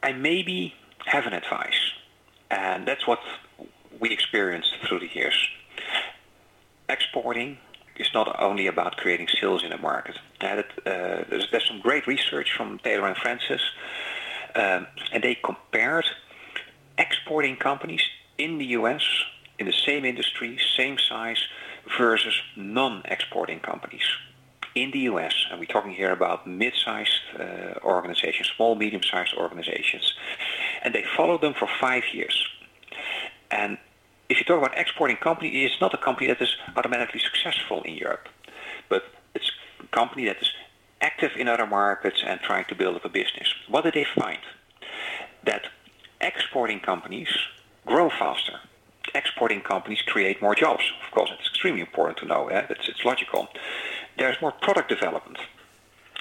I 0.00 0.12
maybe 0.12 0.74
have 1.06 1.26
an 1.26 1.32
advice, 1.32 1.90
and 2.52 2.86
that's 2.86 3.04
what 3.08 3.18
we 3.98 4.10
experienced 4.10 4.76
through 4.86 5.00
the 5.00 5.12
years. 5.12 5.48
Exporting 6.88 7.58
is 8.00 8.08
not 8.14 8.40
only 8.40 8.66
about 8.66 8.96
creating 8.96 9.28
sales 9.40 9.64
in 9.64 9.72
a 9.72 9.78
market. 9.78 10.16
Uh, 10.40 10.62
there's, 10.84 11.48
there's, 11.50 11.66
some 11.66 11.80
great 11.80 12.06
research 12.06 12.52
from 12.56 12.78
Taylor 12.80 13.06
and 13.06 13.16
Francis, 13.16 13.62
um, 14.54 14.86
and 15.12 15.22
they 15.22 15.34
compared 15.34 16.06
exporting 16.98 17.56
companies 17.56 18.02
in 18.38 18.58
the 18.58 18.66
US 18.66 19.02
in 19.58 19.66
the 19.66 19.72
same 19.72 20.04
industry, 20.04 20.58
same 20.76 20.98
size, 20.98 21.42
versus 21.98 22.34
non-exporting 22.56 23.60
companies 23.60 24.02
in 24.74 24.90
the 24.90 25.00
US. 25.10 25.34
And 25.50 25.58
we're 25.58 25.66
talking 25.66 25.92
here 25.92 26.12
about 26.12 26.46
mid-sized 26.46 27.20
uh, 27.38 27.78
organizations, 27.82 28.50
small, 28.56 28.74
medium-sized 28.74 29.34
organizations. 29.34 30.14
And 30.82 30.94
they 30.94 31.04
followed 31.16 31.40
them 31.40 31.54
for 31.54 31.68
five 31.80 32.04
years. 32.12 32.46
And 33.50 33.78
if 34.28 34.38
you 34.38 34.44
talk 34.44 34.58
about 34.58 34.76
exporting 34.76 35.16
company, 35.16 35.64
it's 35.64 35.80
not 35.80 35.94
a 35.94 35.98
company 35.98 36.26
that 36.28 36.40
is 36.40 36.56
automatically 36.76 37.20
successful 37.20 37.82
in 37.82 37.94
Europe, 37.94 38.28
but 38.88 39.04
it's 39.34 39.50
a 39.80 39.86
company 39.88 40.26
that 40.26 40.38
is 40.40 40.50
active 41.00 41.32
in 41.36 41.48
other 41.48 41.66
markets 41.66 42.22
and 42.26 42.40
trying 42.40 42.64
to 42.66 42.74
build 42.74 42.96
up 42.96 43.04
a 43.04 43.08
business. 43.08 43.54
What 43.68 43.84
did 43.84 43.94
they 43.94 44.06
find? 44.18 44.40
That 45.44 45.66
exporting 46.20 46.80
companies 46.80 47.28
grow 47.86 48.10
faster. 48.10 48.60
Exporting 49.14 49.60
companies 49.60 50.02
create 50.02 50.42
more 50.42 50.54
jobs. 50.54 50.82
Of 51.06 51.14
course, 51.14 51.30
it's 51.32 51.48
extremely 51.48 51.80
important 51.80 52.18
to 52.18 52.26
know. 52.26 52.48
Eh? 52.48 52.66
It's, 52.70 52.88
it's 52.88 53.04
logical. 53.04 53.48
There's 54.18 54.40
more 54.40 54.52
product 54.52 54.88
development. 54.88 55.38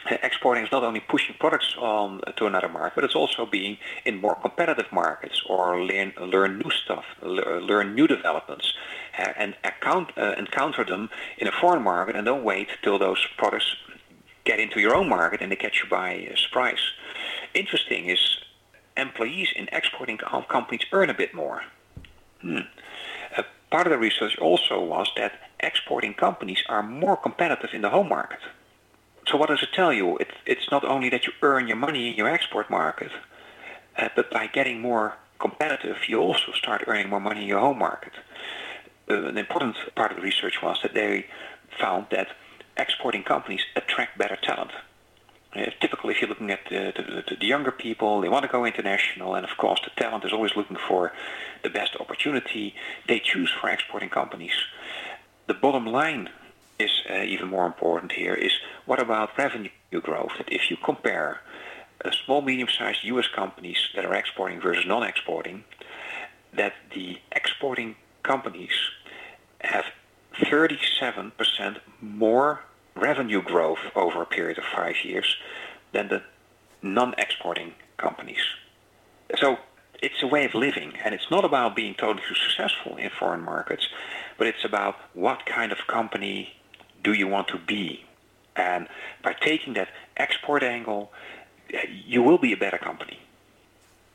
Exporting 0.09 0.63
is 0.63 0.71
not 0.71 0.83
only 0.83 0.99
pushing 0.99 1.35
products 1.39 1.75
on 1.79 2.21
to 2.37 2.45
another 2.45 2.69
market, 2.69 2.93
but 2.95 3.03
it's 3.03 3.15
also 3.15 3.45
being 3.45 3.77
in 4.05 4.21
more 4.21 4.35
competitive 4.35 4.91
markets 4.91 5.41
or 5.49 5.83
learn, 5.83 6.13
learn 6.19 6.59
new 6.59 6.69
stuff, 6.69 7.05
learn 7.21 7.95
new 7.95 8.07
developments, 8.07 8.73
uh, 9.17 9.33
and 9.35 9.55
account, 9.63 10.11
uh, 10.17 10.35
encounter 10.37 10.83
them 10.83 11.09
in 11.39 11.47
a 11.47 11.51
foreign 11.51 11.83
market, 11.83 12.15
and 12.15 12.25
don't 12.25 12.43
wait 12.43 12.69
till 12.83 12.99
those 12.99 13.25
products 13.37 13.75
get 14.43 14.59
into 14.59 14.79
your 14.79 14.95
own 14.95 15.09
market 15.09 15.41
and 15.41 15.51
they 15.51 15.55
catch 15.55 15.81
you 15.83 15.89
by 15.89 16.31
surprise. 16.35 16.91
Interesting 17.53 18.09
is 18.09 18.37
employees 18.95 19.49
in 19.55 19.67
exporting 19.71 20.17
companies 20.17 20.85
earn 20.91 21.09
a 21.09 21.13
bit 21.13 21.33
more. 21.33 21.63
Hmm. 22.41 22.59
Uh, 23.35 23.43
part 23.71 23.87
of 23.87 23.91
the 23.91 23.97
research 23.97 24.37
also 24.37 24.81
was 24.83 25.09
that 25.17 25.33
exporting 25.59 26.13
companies 26.13 26.63
are 26.69 26.83
more 26.83 27.17
competitive 27.17 27.71
in 27.73 27.81
the 27.81 27.89
home 27.89 28.09
market. 28.09 28.39
So 29.27 29.38
what 29.38 29.49
does 29.49 29.63
it 29.63 29.69
tell 29.73 29.91
you? 29.91 30.17
It, 30.17 30.29
it's 30.45 30.69
not 30.71 30.83
only 30.83 31.09
that 31.09 31.25
you 31.25 31.33
earn 31.41 31.67
your 31.67 31.77
money 31.77 32.09
in 32.09 32.15
your 32.15 32.29
export 32.29 32.69
market, 32.69 33.11
uh, 33.97 34.09
but 34.15 34.29
by 34.29 34.47
getting 34.47 34.81
more 34.81 35.17
competitive, 35.39 35.97
you 36.07 36.19
also 36.19 36.51
start 36.53 36.83
earning 36.88 37.09
more 37.09 37.19
money 37.19 37.41
in 37.41 37.47
your 37.47 37.59
home 37.59 37.79
market. 37.79 38.13
Uh, 39.09 39.25
an 39.25 39.38
important 39.38 39.75
part 39.95 40.11
of 40.11 40.17
the 40.17 40.23
research 40.23 40.61
was 40.61 40.77
that 40.83 40.93
they 40.93 41.25
found 41.79 42.07
that 42.11 42.27
exporting 42.77 43.23
companies 43.23 43.61
attract 43.75 44.17
better 44.17 44.38
talent. 44.41 44.71
Uh, 45.55 45.65
typically, 45.79 46.13
if 46.13 46.21
you're 46.21 46.29
looking 46.29 46.51
at 46.51 46.59
the, 46.69 46.91
the, 46.95 47.35
the, 47.35 47.45
younger 47.45 47.71
people, 47.71 48.19
they 48.19 48.27
want 48.27 48.43
to 48.43 48.51
go 48.51 48.65
international, 48.65 49.35
and 49.35 49.45
of 49.45 49.57
course, 49.57 49.79
the 49.83 50.01
talent 50.01 50.25
is 50.25 50.33
always 50.33 50.51
looking 50.55 50.77
for 50.88 51.13
the 51.63 51.69
best 51.69 51.95
opportunity. 51.99 52.75
They 53.07 53.19
choose 53.19 53.51
for 53.61 53.69
exporting 53.69 54.09
companies. 54.09 54.51
The 55.47 55.53
bottom 55.53 55.85
line 55.85 56.29
is 56.79 56.91
uh, 57.09 57.23
even 57.23 57.47
more 57.47 57.65
important 57.65 58.11
here 58.11 58.33
is 58.33 58.51
what 58.85 58.99
about 58.99 59.38
revenue 59.38 59.69
growth? 60.01 60.31
That 60.38 60.51
if 60.51 60.69
you 60.69 60.77
compare 60.77 61.41
uh, 62.03 62.11
small, 62.25 62.41
medium-sized 62.41 63.03
U.S. 63.03 63.27
companies 63.33 63.77
that 63.95 64.05
are 64.05 64.13
exporting 64.13 64.59
versus 64.59 64.85
non-exporting, 64.85 65.63
that 66.53 66.73
the 66.93 67.17
exporting 67.31 67.95
companies 68.23 68.71
have 69.61 69.85
37% 70.39 71.31
more 72.01 72.61
revenue 72.95 73.41
growth 73.41 73.79
over 73.95 74.21
a 74.21 74.25
period 74.25 74.57
of 74.57 74.63
five 74.65 74.95
years 75.03 75.38
than 75.93 76.09
the 76.09 76.21
non-exporting 76.81 77.73
companies. 77.97 78.41
So 79.38 79.57
it's 80.01 80.21
a 80.21 80.27
way 80.27 80.45
of 80.45 80.53
living, 80.53 80.93
and 81.03 81.15
it's 81.15 81.31
not 81.31 81.45
about 81.45 81.75
being 81.75 81.95
totally 81.95 82.23
successful 82.27 82.97
in 82.97 83.09
foreign 83.09 83.41
markets, 83.41 83.88
but 84.38 84.47
it's 84.47 84.63
about 84.63 84.95
what 85.13 85.45
kind 85.45 85.71
of 85.71 85.88
company 85.88 86.53
do 87.05 87.13
you 87.13 87.27
want 87.27 87.47
to 87.49 87.57
be. 87.57 88.03
And 88.55 88.87
by 89.23 89.33
taking 89.33 89.73
that 89.73 89.89
export 90.17 90.63
angle, 90.63 91.11
you 92.05 92.21
will 92.23 92.39
be 92.39 92.51
a 92.51 92.57
better 92.57 92.79
company. 92.79 93.19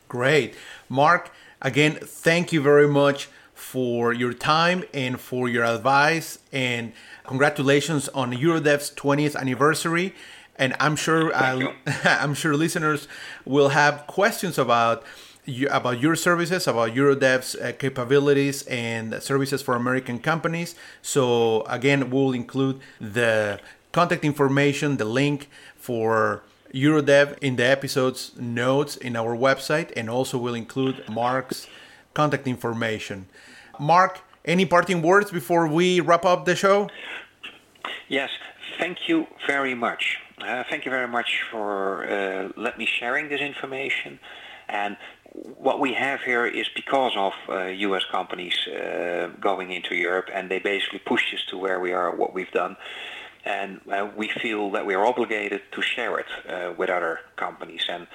Great. 0.09 0.55
Mark, 0.89 1.31
again, 1.63 1.95
thank 2.03 2.53
you 2.53 2.61
very 2.61 2.89
much 2.89 3.29
for 3.55 4.13
your 4.13 4.33
time 4.33 4.83
and 4.93 5.21
for 5.21 5.49
your 5.49 5.65
advice. 5.65 6.41
And 6.53 6.93
congratulations 7.25 8.09
on 8.09 8.33
Eurodev's 8.33 8.91
20th 8.91 9.37
anniversary. 9.37 10.15
And 10.57 10.75
I'm 10.81 10.97
sure 10.97 11.33
uh, 11.33 11.73
I'm 12.05 12.35
sure 12.35 12.55
listeners 12.55 13.07
will 13.45 13.71
have 13.71 14.07
questions 14.07 14.59
about 14.59 15.05
you, 15.45 15.69
about 15.69 16.01
your 16.01 16.17
services, 16.17 16.67
about 16.67 16.91
Eurodev's 16.91 17.55
uh, 17.57 17.73
capabilities 17.79 18.63
and 18.65 19.23
services 19.23 19.63
for 19.63 19.75
American 19.75 20.19
companies. 20.19 20.75
So 21.03 21.63
again, 21.63 22.11
we'll 22.11 22.33
include 22.33 22.81
the 23.01 23.61
contact 23.93 24.25
information, 24.25 24.97
the 24.97 25.05
link 25.05 25.49
for 25.77 26.43
Eurodev 26.73 27.39
in 27.39 27.57
the 27.57 27.65
episode's 27.65 28.33
notes 28.37 28.97
in 28.97 29.17
our 29.17 29.37
website, 29.37 29.93
and 29.97 30.09
also 30.09 30.39
we'll 30.39 30.55
include 30.55 31.03
Mark's 31.09 31.67
contact 32.15 32.47
information. 32.47 33.27
Mark, 33.79 34.21
any 34.45 34.67
parting 34.67 35.03
words 35.03 35.31
before 35.31 35.67
we 35.67 36.01
wrap 36.01 36.25
up 36.25 36.45
the 36.45 36.55
show? 36.55 36.89
Yes, 38.09 38.31
thank 38.79 39.09
you 39.09 39.27
very 39.47 39.75
much. 39.75 40.19
Uh, 40.41 40.65
thank 40.71 40.85
you 40.85 40.91
very 40.91 41.09
much 41.09 41.43
for 41.51 42.05
uh, 42.09 42.49
let 42.57 42.79
me 42.79 42.87
sharing 42.87 43.29
this 43.29 43.41
information. 43.41 44.19
And 44.69 44.97
what 45.33 45.79
we 45.81 45.95
have 45.95 46.21
here 46.23 46.47
is 46.47 46.69
because 46.75 47.13
of 47.17 47.33
uh, 47.49 47.67
U.S. 47.67 48.03
companies 48.11 48.57
uh, 48.67 49.29
going 49.41 49.71
into 49.73 49.95
Europe, 49.95 50.29
and 50.33 50.51
they 50.51 50.59
basically 50.59 50.99
pushed 50.99 51.33
us 51.35 51.41
to 51.51 51.59
where 51.59 51.81
we 51.81 51.93
are, 51.93 52.15
what 52.15 52.35
we've 52.35 52.51
done. 52.51 52.77
and 53.45 53.81
uh, 53.91 54.11
we 54.17 54.29
feel 54.43 54.71
that 54.71 54.85
we 54.87 54.95
are 54.95 55.05
obligated 55.07 55.63
to 55.73 55.81
share 55.83 56.19
it 56.19 56.27
uh, 56.49 56.73
with 56.77 56.91
other 56.91 57.21
companies. 57.37 57.87
And 57.89 58.07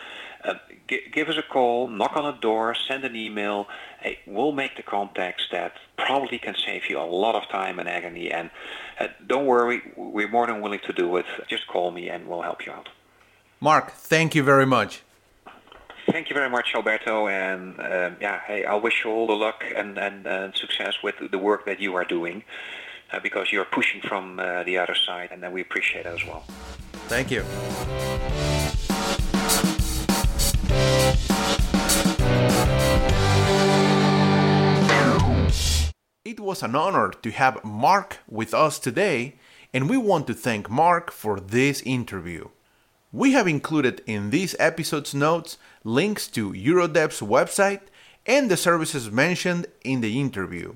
uh, 0.44 0.54
g- 0.88 1.02
give 1.12 1.30
us 1.30 1.38
a 1.38 1.42
call, 1.42 1.88
knock 1.88 2.16
on 2.16 2.26
a 2.26 2.40
door, 2.40 2.76
send 2.88 3.04
an 3.06 3.16
email. 3.16 3.68
Hey, 4.02 4.20
we'll 4.28 4.52
make 4.52 4.76
the 4.78 4.84
contacts 4.84 5.48
that 5.52 5.74
probably 5.98 6.38
can 6.38 6.56
save 6.56 6.84
you 6.90 7.00
a 7.00 7.10
lot 7.24 7.36
of 7.36 7.50
time 7.50 7.80
and 7.80 7.90
agony. 7.90 8.32
And 8.32 8.52
uh, 9.00 9.08
don't 9.26 9.46
worry, 9.48 9.82
we're 9.96 10.30
more 10.30 10.46
than 10.48 10.62
willing 10.62 10.82
to 10.86 10.94
do 10.94 11.18
it. 11.18 11.26
Just 11.48 11.66
call 11.68 11.92
me 11.92 12.10
and 12.10 12.28
we'll 12.28 12.44
help 12.44 12.66
you 12.66 12.72
out. 12.72 12.90
Mark, 13.60 13.92
thank 13.92 14.36
you 14.36 14.44
very 14.44 14.66
much. 14.68 15.02
Thank 16.16 16.30
you 16.30 16.34
very 16.34 16.50
much, 16.50 16.72
Alberto. 16.74 17.28
And 17.28 17.78
um, 17.78 18.16
yeah, 18.22 18.40
hey, 18.48 18.64
I 18.64 18.76
wish 18.76 19.04
you 19.04 19.12
all 19.12 19.28
the 19.28 19.34
luck 19.34 19.66
and, 19.76 19.98
and 19.98 20.26
uh, 20.26 20.54
success 20.54 21.04
with 21.04 21.16
the 21.30 21.38
work 21.38 21.66
that 21.66 21.82
you 21.82 21.94
are 21.96 22.06
doing 22.06 22.46
uh, 23.12 23.20
because 23.20 23.52
you're 23.52 23.66
pushing 23.66 24.00
from 24.00 24.40
uh, 24.40 24.64
the 24.64 24.78
other 24.78 24.96
side, 24.96 25.32
and 25.34 25.44
we 25.52 25.60
appreciate 25.60 26.06
it 26.06 26.14
as 26.14 26.26
well. 26.26 26.46
Thank 27.10 27.32
you. 27.32 27.44
It 36.24 36.40
was 36.40 36.64
an 36.64 36.76
honor 36.76 37.12
to 37.12 37.32
have 37.32 37.62
Mark 37.66 38.20
with 38.30 38.54
us 38.54 38.80
today, 38.80 39.36
and 39.74 39.90
we 39.90 39.98
want 39.98 40.28
to 40.28 40.34
thank 40.34 40.70
Mark 40.70 41.12
for 41.12 41.42
this 41.42 41.82
interview. 41.82 42.48
We 43.12 43.32
have 43.32 43.48
included 43.48 44.02
in 44.06 44.30
this 44.30 44.56
episode's 44.60 45.14
notes 45.14 45.58
links 45.86 46.28
to 46.28 46.52
Eurodev's 46.52 47.22
website 47.22 47.82
and 48.26 48.52
the 48.52 48.58
services 48.58 49.12
mentioned 49.12 49.68
in 49.84 50.02
the 50.02 50.20
interview. 50.20 50.76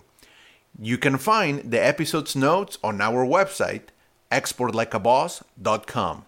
You 0.79 0.97
can 0.97 1.17
find 1.17 1.71
the 1.71 1.83
episode's 1.83 2.35
notes 2.35 2.77
on 2.83 3.01
our 3.01 3.25
website, 3.25 3.89
exportlikeaboss.com. 4.31 6.25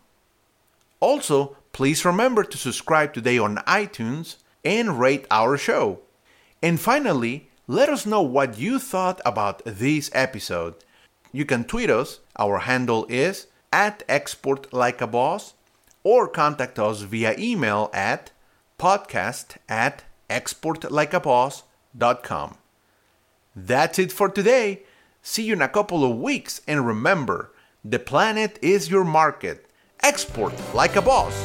Also, 0.99 1.57
please 1.71 2.03
remember 2.03 2.43
to 2.43 2.57
subscribe 2.57 3.13
today 3.13 3.37
on 3.37 3.57
iTunes 3.67 4.37
and 4.65 4.99
rate 4.99 5.25
our 5.31 5.57
show. 5.57 5.99
And 6.61 6.79
finally, 6.79 7.49
let 7.67 7.87
us 7.87 8.05
know 8.05 8.21
what 8.21 8.57
you 8.57 8.79
thought 8.79 9.21
about 9.23 9.61
this 9.63 10.09
episode. 10.13 10.75
You 11.31 11.45
can 11.45 11.63
tweet 11.63 11.89
us, 11.89 12.19
our 12.37 12.59
handle 12.59 13.05
is 13.07 13.47
at 13.71 14.05
exportlikeaboss, 14.07 15.53
or 16.03 16.27
contact 16.27 16.77
us 16.79 17.01
via 17.01 17.35
email 17.37 17.89
at 17.93 18.31
podcast 18.81 19.57
at 19.69 20.03
exportlikeaboss.com. 20.27 22.57
That's 23.55 23.99
it 23.99 24.11
for 24.11 24.27
today. 24.27 24.81
See 25.21 25.43
you 25.43 25.53
in 25.53 25.61
a 25.61 25.69
couple 25.69 26.03
of 26.03 26.17
weeks, 26.17 26.61
and 26.67 26.87
remember 26.87 27.51
the 27.85 27.99
planet 27.99 28.57
is 28.59 28.89
your 28.89 29.03
market. 29.03 29.67
Export 30.01 30.55
like 30.73 30.95
a 30.95 31.01
boss. 31.03 31.35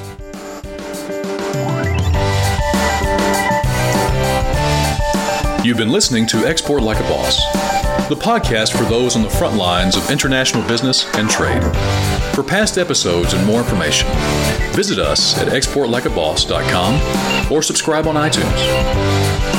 You've 5.62 5.76
been 5.76 5.90
listening 5.90 6.26
to 6.28 6.46
Export 6.46 6.82
Like 6.82 7.00
a 7.00 7.02
Boss, 7.02 7.38
the 8.08 8.16
podcast 8.16 8.76
for 8.76 8.84
those 8.84 9.16
on 9.16 9.22
the 9.22 9.30
front 9.30 9.56
lines 9.56 9.96
of 9.96 10.10
international 10.10 10.66
business 10.68 11.06
and 11.16 11.28
trade. 11.28 11.62
For 12.34 12.42
past 12.42 12.78
episodes 12.78 13.34
and 13.34 13.44
more 13.46 13.60
information, 13.60 14.08
visit 14.72 14.98
us 14.98 15.38
at 15.38 15.48
exportlikeaboss.com 15.48 17.52
or 17.52 17.62
subscribe 17.62 18.06
on 18.06 18.14
iTunes. 18.14 19.55